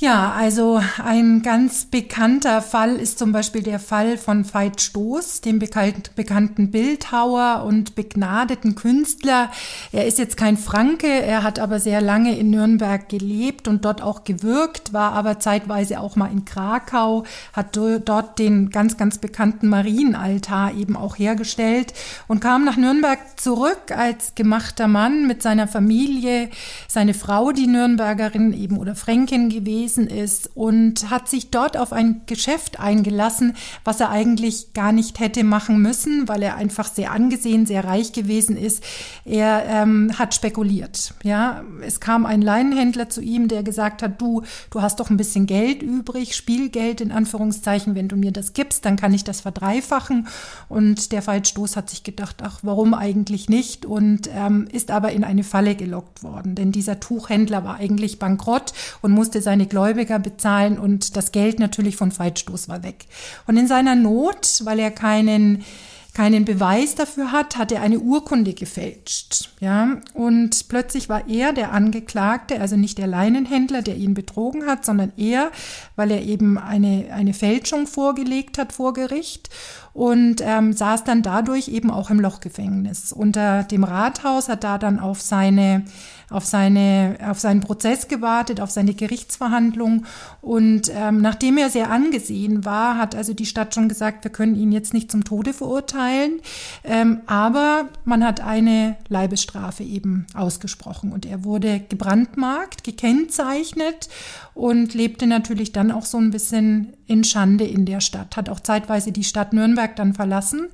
Ja, 0.00 0.32
also 0.32 0.80
ein 1.04 1.42
ganz 1.42 1.84
bekannter 1.84 2.62
Fall 2.62 2.96
ist 2.96 3.18
zum 3.18 3.32
Beispiel 3.32 3.62
der 3.62 3.78
Fall 3.78 4.16
von 4.16 4.50
Veit 4.50 4.80
Stoß, 4.80 5.42
dem 5.42 5.58
bekannten 5.58 6.70
Bildhauer 6.70 7.64
und 7.66 7.96
begnadeten 7.96 8.76
Künstler. 8.76 9.50
Er 9.92 10.06
ist 10.06 10.18
jetzt 10.18 10.38
kein 10.38 10.56
Franke, 10.56 11.06
er 11.06 11.42
hat 11.42 11.58
aber 11.58 11.80
sehr 11.80 12.00
lange 12.00 12.34
in 12.38 12.48
Nürnberg 12.48 13.10
gelebt 13.10 13.68
und 13.68 13.84
dort 13.84 14.00
auch 14.00 14.24
gewirkt, 14.24 14.94
war 14.94 15.12
aber 15.12 15.38
zeitweise 15.38 16.00
auch 16.00 16.16
mal 16.16 16.32
in 16.32 16.46
Krakau, 16.46 17.24
hat 17.52 17.76
dort 17.76 18.38
den 18.38 18.70
ganz, 18.70 18.96
ganz 18.96 19.18
bekannten 19.18 19.68
Marienaltar 19.68 20.72
eben 20.72 20.96
auch 20.96 21.18
hergestellt 21.18 21.92
und 22.26 22.40
kam 22.40 22.64
nach 22.64 22.78
Nürnberg 22.78 23.18
zurück 23.36 23.92
als 23.94 24.34
gemachter 24.34 24.88
Mann 24.88 25.26
mit 25.26 25.42
seiner 25.42 25.68
Familie, 25.68 26.48
seine 26.88 27.12
Frau, 27.12 27.52
die 27.52 27.66
Nürnbergerin 27.66 28.54
eben 28.54 28.78
oder 28.78 28.94
Fränkin 28.94 29.50
gewesen 29.50 29.89
gewesen 29.90 30.08
ist 30.08 30.50
und 30.54 31.10
hat 31.10 31.28
sich 31.28 31.50
dort 31.50 31.76
auf 31.76 31.92
ein 31.92 32.22
Geschäft 32.26 32.80
eingelassen, 32.80 33.54
was 33.84 34.00
er 34.00 34.10
eigentlich 34.10 34.72
gar 34.74 34.92
nicht 34.92 35.20
hätte 35.20 35.44
machen 35.44 35.80
müssen, 35.80 36.28
weil 36.28 36.42
er 36.42 36.56
einfach 36.56 36.92
sehr 36.92 37.12
angesehen, 37.12 37.66
sehr 37.66 37.84
reich 37.84 38.12
gewesen 38.12 38.56
ist. 38.56 38.82
Er 39.24 39.64
ähm, 39.66 40.12
hat 40.18 40.34
spekuliert. 40.34 41.14
Ja, 41.22 41.62
es 41.82 42.00
kam 42.00 42.26
ein 42.26 42.42
Leinenhändler 42.42 43.08
zu 43.08 43.20
ihm, 43.20 43.48
der 43.48 43.62
gesagt 43.62 44.02
hat: 44.02 44.20
Du, 44.20 44.42
du 44.70 44.82
hast 44.82 45.00
doch 45.00 45.10
ein 45.10 45.16
bisschen 45.16 45.46
Geld 45.46 45.82
übrig, 45.82 46.36
Spielgeld 46.36 47.00
in 47.00 47.12
Anführungszeichen. 47.12 47.94
Wenn 47.94 48.08
du 48.08 48.16
mir 48.16 48.32
das 48.32 48.52
gibst, 48.52 48.84
dann 48.84 48.96
kann 48.96 49.14
ich 49.14 49.24
das 49.24 49.40
verdreifachen. 49.40 50.28
Und 50.68 51.12
der 51.12 51.22
Feldstoß 51.22 51.76
hat 51.76 51.90
sich 51.90 52.02
gedacht: 52.02 52.36
Ach, 52.42 52.60
warum 52.62 52.94
eigentlich 52.94 53.48
nicht? 53.48 53.86
Und 53.86 54.30
ähm, 54.34 54.68
ist 54.72 54.90
aber 54.90 55.12
in 55.12 55.24
eine 55.24 55.44
Falle 55.44 55.74
gelockt 55.74 56.22
worden, 56.22 56.54
denn 56.54 56.72
dieser 56.72 57.00
Tuchhändler 57.00 57.64
war 57.64 57.76
eigentlich 57.76 58.18
bankrott 58.18 58.72
und 59.02 59.12
musste 59.12 59.42
seine 59.42 59.66
Gläubiger 59.66 59.79
Gläubiger 59.80 60.18
bezahlen 60.18 60.78
und 60.78 61.16
das 61.16 61.32
Geld 61.32 61.58
natürlich 61.58 61.96
von 61.96 62.12
Feitstoß 62.12 62.68
war 62.68 62.82
weg. 62.82 63.06
Und 63.46 63.56
in 63.56 63.66
seiner 63.66 63.94
Not, 63.94 64.60
weil 64.64 64.78
er 64.78 64.90
keinen 64.90 65.64
keinen 66.12 66.44
Beweis 66.44 66.96
dafür 66.96 67.30
hat, 67.30 67.56
hat 67.56 67.70
er 67.70 67.82
eine 67.82 68.00
Urkunde 68.00 68.52
gefälscht. 68.52 69.50
Ja, 69.60 69.98
und 70.12 70.68
plötzlich 70.68 71.08
war 71.08 71.28
er 71.28 71.52
der 71.52 71.72
Angeklagte, 71.72 72.60
also 72.60 72.76
nicht 72.76 72.98
der 72.98 73.06
Leinenhändler, 73.06 73.80
der 73.80 73.96
ihn 73.96 74.12
betrogen 74.12 74.66
hat, 74.66 74.84
sondern 74.84 75.12
er, 75.16 75.52
weil 75.94 76.10
er 76.10 76.22
eben 76.22 76.58
eine, 76.58 77.10
eine 77.14 77.32
Fälschung 77.32 77.86
vorgelegt 77.86 78.58
hat 78.58 78.72
vor 78.72 78.92
Gericht 78.92 79.50
und 79.92 80.42
ähm, 80.42 80.72
saß 80.72 81.04
dann 81.04 81.22
dadurch 81.22 81.68
eben 81.68 81.92
auch 81.92 82.10
im 82.10 82.18
Lochgefängnis. 82.18 83.12
Unter 83.12 83.62
dem 83.62 83.84
Rathaus 83.84 84.48
hat 84.48 84.64
da 84.64 84.78
dann 84.78 84.98
auf 84.98 85.20
seine 85.22 85.84
auf 86.30 86.46
seine 86.46 87.18
auf 87.26 87.40
seinen 87.40 87.60
Prozess 87.60 88.08
gewartet, 88.08 88.60
auf 88.60 88.70
seine 88.70 88.94
Gerichtsverhandlung. 88.94 90.06
Und 90.40 90.90
ähm, 90.94 91.20
nachdem 91.20 91.58
er 91.58 91.68
sehr 91.70 91.90
angesehen 91.90 92.64
war, 92.64 92.96
hat 92.96 93.14
also 93.14 93.34
die 93.34 93.46
Stadt 93.46 93.74
schon 93.74 93.88
gesagt, 93.88 94.24
wir 94.24 94.30
können 94.30 94.54
ihn 94.54 94.72
jetzt 94.72 94.94
nicht 94.94 95.10
zum 95.10 95.24
Tode 95.24 95.52
verurteilen, 95.52 96.40
ähm, 96.84 97.20
aber 97.26 97.88
man 98.04 98.24
hat 98.24 98.40
eine 98.40 98.96
Leibesstrafe 99.08 99.82
eben 99.82 100.26
ausgesprochen. 100.34 101.12
Und 101.12 101.26
er 101.26 101.44
wurde 101.44 101.80
gebrandmarkt, 101.80 102.84
gekennzeichnet 102.84 104.08
und 104.54 104.94
lebte 104.94 105.26
natürlich 105.26 105.72
dann 105.72 105.90
auch 105.90 106.04
so 106.04 106.18
ein 106.18 106.30
bisschen 106.30 106.94
in 107.06 107.24
Schande 107.24 107.64
in 107.64 107.84
der 107.84 108.00
Stadt, 108.00 108.36
hat 108.36 108.48
auch 108.48 108.60
zeitweise 108.60 109.10
die 109.10 109.24
Stadt 109.24 109.52
Nürnberg 109.52 109.96
dann 109.96 110.14
verlassen 110.14 110.68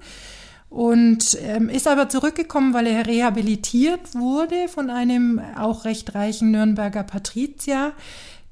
und 0.77 1.39
ähm, 1.43 1.71
ist 1.71 1.89
aber 1.89 2.11
zurückgekommen, 2.11 2.75
weil 2.75 2.87
er 2.87 3.07
rehabilitiert 3.07 4.15
wurde 4.15 4.69
von 4.69 4.91
einem 4.91 5.41
auch 5.59 5.87
recht 5.87 6.15
reichen 6.15 6.51
Nürnberger 6.51 7.03
Patrizier, 7.03 7.95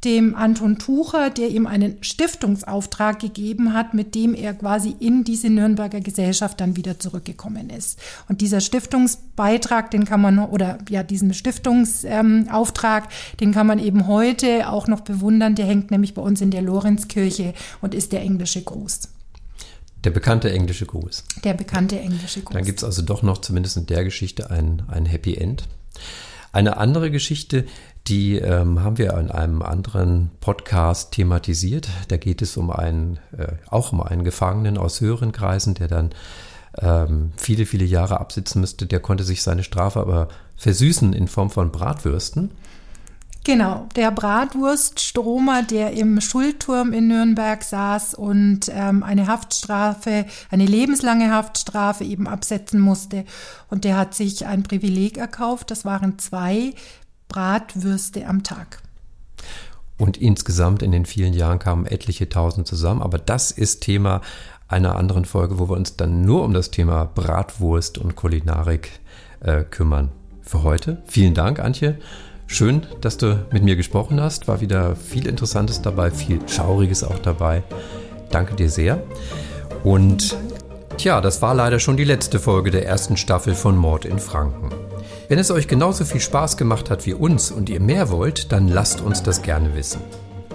dem 0.04 0.34
Anton 0.34 0.78
Tucher, 0.78 1.28
der 1.28 1.50
ihm 1.50 1.66
einen 1.66 2.02
Stiftungsauftrag 2.02 3.18
gegeben 3.18 3.74
hat, 3.74 3.92
mit 3.92 4.14
dem 4.14 4.34
er 4.34 4.54
quasi 4.54 4.96
in 5.00 5.24
diese 5.24 5.50
Nürnberger 5.50 6.00
Gesellschaft 6.00 6.62
dann 6.62 6.78
wieder 6.78 6.98
zurückgekommen 6.98 7.68
ist. 7.68 7.98
Und 8.26 8.40
dieser 8.40 8.60
Stiftungsbeitrag, 8.60 9.90
den 9.90 10.06
kann 10.06 10.22
man, 10.22 10.38
oder 10.38 10.78
ja, 10.88 11.02
diesen 11.02 11.34
Stiftungsauftrag, 11.34 13.04
ähm, 13.04 13.36
den 13.40 13.52
kann 13.52 13.66
man 13.66 13.78
eben 13.78 14.06
heute 14.06 14.70
auch 14.70 14.88
noch 14.88 15.02
bewundern. 15.02 15.56
Der 15.56 15.66
hängt 15.66 15.90
nämlich 15.90 16.14
bei 16.14 16.22
uns 16.22 16.40
in 16.40 16.50
der 16.50 16.62
Lorenzkirche 16.62 17.52
und 17.82 17.94
ist 17.94 18.12
der 18.12 18.22
englische 18.22 18.62
Gruß. 18.62 19.13
Der 20.04 20.10
bekannte 20.10 20.50
englische 20.50 20.86
Gruß. 20.86 21.24
Der 21.42 21.54
bekannte 21.54 21.98
englische 21.98 22.42
Gruß. 22.42 22.52
Dann 22.54 22.64
gibt 22.64 22.78
es 22.78 22.84
also 22.84 23.02
doch 23.02 23.22
noch 23.22 23.38
zumindest 23.38 23.76
in 23.78 23.86
der 23.86 24.04
Geschichte 24.04 24.50
ein, 24.50 24.82
ein 24.88 25.06
Happy 25.06 25.34
End. 25.34 25.64
Eine 26.52 26.76
andere 26.76 27.10
Geschichte, 27.10 27.64
die 28.06 28.36
ähm, 28.36 28.82
haben 28.82 28.98
wir 28.98 29.14
in 29.14 29.30
einem 29.30 29.62
anderen 29.62 30.30
Podcast 30.40 31.12
thematisiert. 31.12 31.88
Da 32.08 32.16
geht 32.16 32.42
es 32.42 32.56
um 32.56 32.70
einen, 32.70 33.18
äh, 33.36 33.52
auch 33.68 33.92
um 33.92 34.02
einen 34.02 34.24
Gefangenen 34.24 34.76
aus 34.76 35.00
höheren 35.00 35.32
Kreisen, 35.32 35.74
der 35.74 35.88
dann 35.88 36.10
ähm, 36.78 37.32
viele, 37.36 37.66
viele 37.66 37.84
Jahre 37.84 38.20
absitzen 38.20 38.60
müsste. 38.60 38.86
Der 38.86 39.00
konnte 39.00 39.24
sich 39.24 39.42
seine 39.42 39.64
Strafe 39.64 40.00
aber 40.00 40.28
versüßen 40.56 41.12
in 41.12 41.28
Form 41.28 41.50
von 41.50 41.72
Bratwürsten. 41.72 42.50
Genau, 43.44 43.86
der 43.94 44.10
Bratwurststromer, 44.10 45.62
der 45.62 45.92
im 45.92 46.22
Schulturm 46.22 46.94
in 46.94 47.08
Nürnberg 47.08 47.62
saß 47.62 48.14
und 48.14 48.70
ähm, 48.70 49.02
eine 49.02 49.26
Haftstrafe, 49.26 50.24
eine 50.50 50.64
lebenslange 50.64 51.30
Haftstrafe 51.30 52.04
eben 52.04 52.26
absetzen 52.26 52.80
musste. 52.80 53.26
Und 53.68 53.84
der 53.84 53.98
hat 53.98 54.14
sich 54.14 54.46
ein 54.46 54.62
Privileg 54.62 55.18
erkauft. 55.18 55.70
Das 55.70 55.84
waren 55.84 56.18
zwei 56.18 56.72
Bratwürste 57.28 58.26
am 58.26 58.44
Tag. 58.44 58.78
Und 59.98 60.16
insgesamt 60.16 60.82
in 60.82 60.90
den 60.90 61.04
vielen 61.04 61.34
Jahren 61.34 61.58
kamen 61.58 61.84
etliche 61.84 62.30
Tausend 62.30 62.66
zusammen. 62.66 63.02
Aber 63.02 63.18
das 63.18 63.50
ist 63.50 63.82
Thema 63.82 64.22
einer 64.68 64.96
anderen 64.96 65.26
Folge, 65.26 65.58
wo 65.58 65.68
wir 65.68 65.76
uns 65.76 65.96
dann 65.96 66.22
nur 66.22 66.44
um 66.44 66.54
das 66.54 66.70
Thema 66.70 67.04
Bratwurst 67.04 67.98
und 67.98 68.16
Kulinarik 68.16 69.00
äh, 69.40 69.64
kümmern. 69.64 70.12
Für 70.40 70.62
heute. 70.62 71.02
Vielen 71.06 71.34
Dank, 71.34 71.58
Antje. 71.58 71.98
Schön, 72.54 72.86
dass 73.00 73.16
du 73.16 73.44
mit 73.50 73.64
mir 73.64 73.74
gesprochen 73.74 74.20
hast. 74.20 74.46
War 74.46 74.60
wieder 74.60 74.94
viel 74.94 75.26
Interessantes 75.26 75.82
dabei, 75.82 76.12
viel 76.12 76.38
Schauriges 76.48 77.02
auch 77.02 77.18
dabei. 77.18 77.64
Danke 78.30 78.54
dir 78.54 78.70
sehr. 78.70 79.02
Und 79.82 80.36
tja, 80.96 81.20
das 81.20 81.42
war 81.42 81.52
leider 81.52 81.80
schon 81.80 81.96
die 81.96 82.04
letzte 82.04 82.38
Folge 82.38 82.70
der 82.70 82.86
ersten 82.86 83.16
Staffel 83.16 83.56
von 83.56 83.76
Mord 83.76 84.04
in 84.04 84.20
Franken. 84.20 84.68
Wenn 85.28 85.40
es 85.40 85.50
euch 85.50 85.66
genauso 85.66 86.04
viel 86.04 86.20
Spaß 86.20 86.56
gemacht 86.56 86.90
hat 86.90 87.06
wie 87.06 87.14
uns 87.14 87.50
und 87.50 87.68
ihr 87.68 87.80
mehr 87.80 88.08
wollt, 88.08 88.52
dann 88.52 88.68
lasst 88.68 89.00
uns 89.00 89.24
das 89.24 89.42
gerne 89.42 89.74
wissen. 89.74 90.00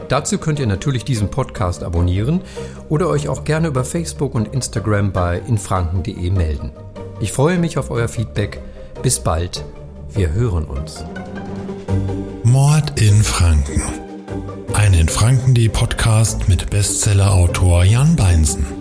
Dazu 0.08 0.38
könnt 0.38 0.60
ihr 0.60 0.68
natürlich 0.68 1.04
diesen 1.04 1.30
Podcast 1.30 1.84
abonnieren 1.84 2.40
oder 2.88 3.10
euch 3.10 3.28
auch 3.28 3.44
gerne 3.44 3.68
über 3.68 3.84
Facebook 3.84 4.36
und 4.36 4.54
Instagram 4.54 5.12
bei 5.12 5.42
infranken.de 5.50 6.32
melden. 6.32 6.72
Ich 7.20 7.34
freue 7.34 7.58
mich 7.58 7.78
auf 7.78 7.92
euer 7.92 8.08
Feedback. 8.08 8.62
Bis 9.04 9.20
bald. 9.20 9.66
Wir 10.14 10.32
hören 10.32 10.64
uns. 10.64 11.04
Mord 12.44 13.00
in 13.00 13.24
Franken. 13.24 13.82
Ein 14.74 14.94
in 14.94 15.10
Franken.de 15.10 15.70
Podcast 15.70 16.48
mit 16.48 16.70
Bestsellerautor 16.70 17.84
Jan 17.84 18.16
Beinsen. 18.16 18.79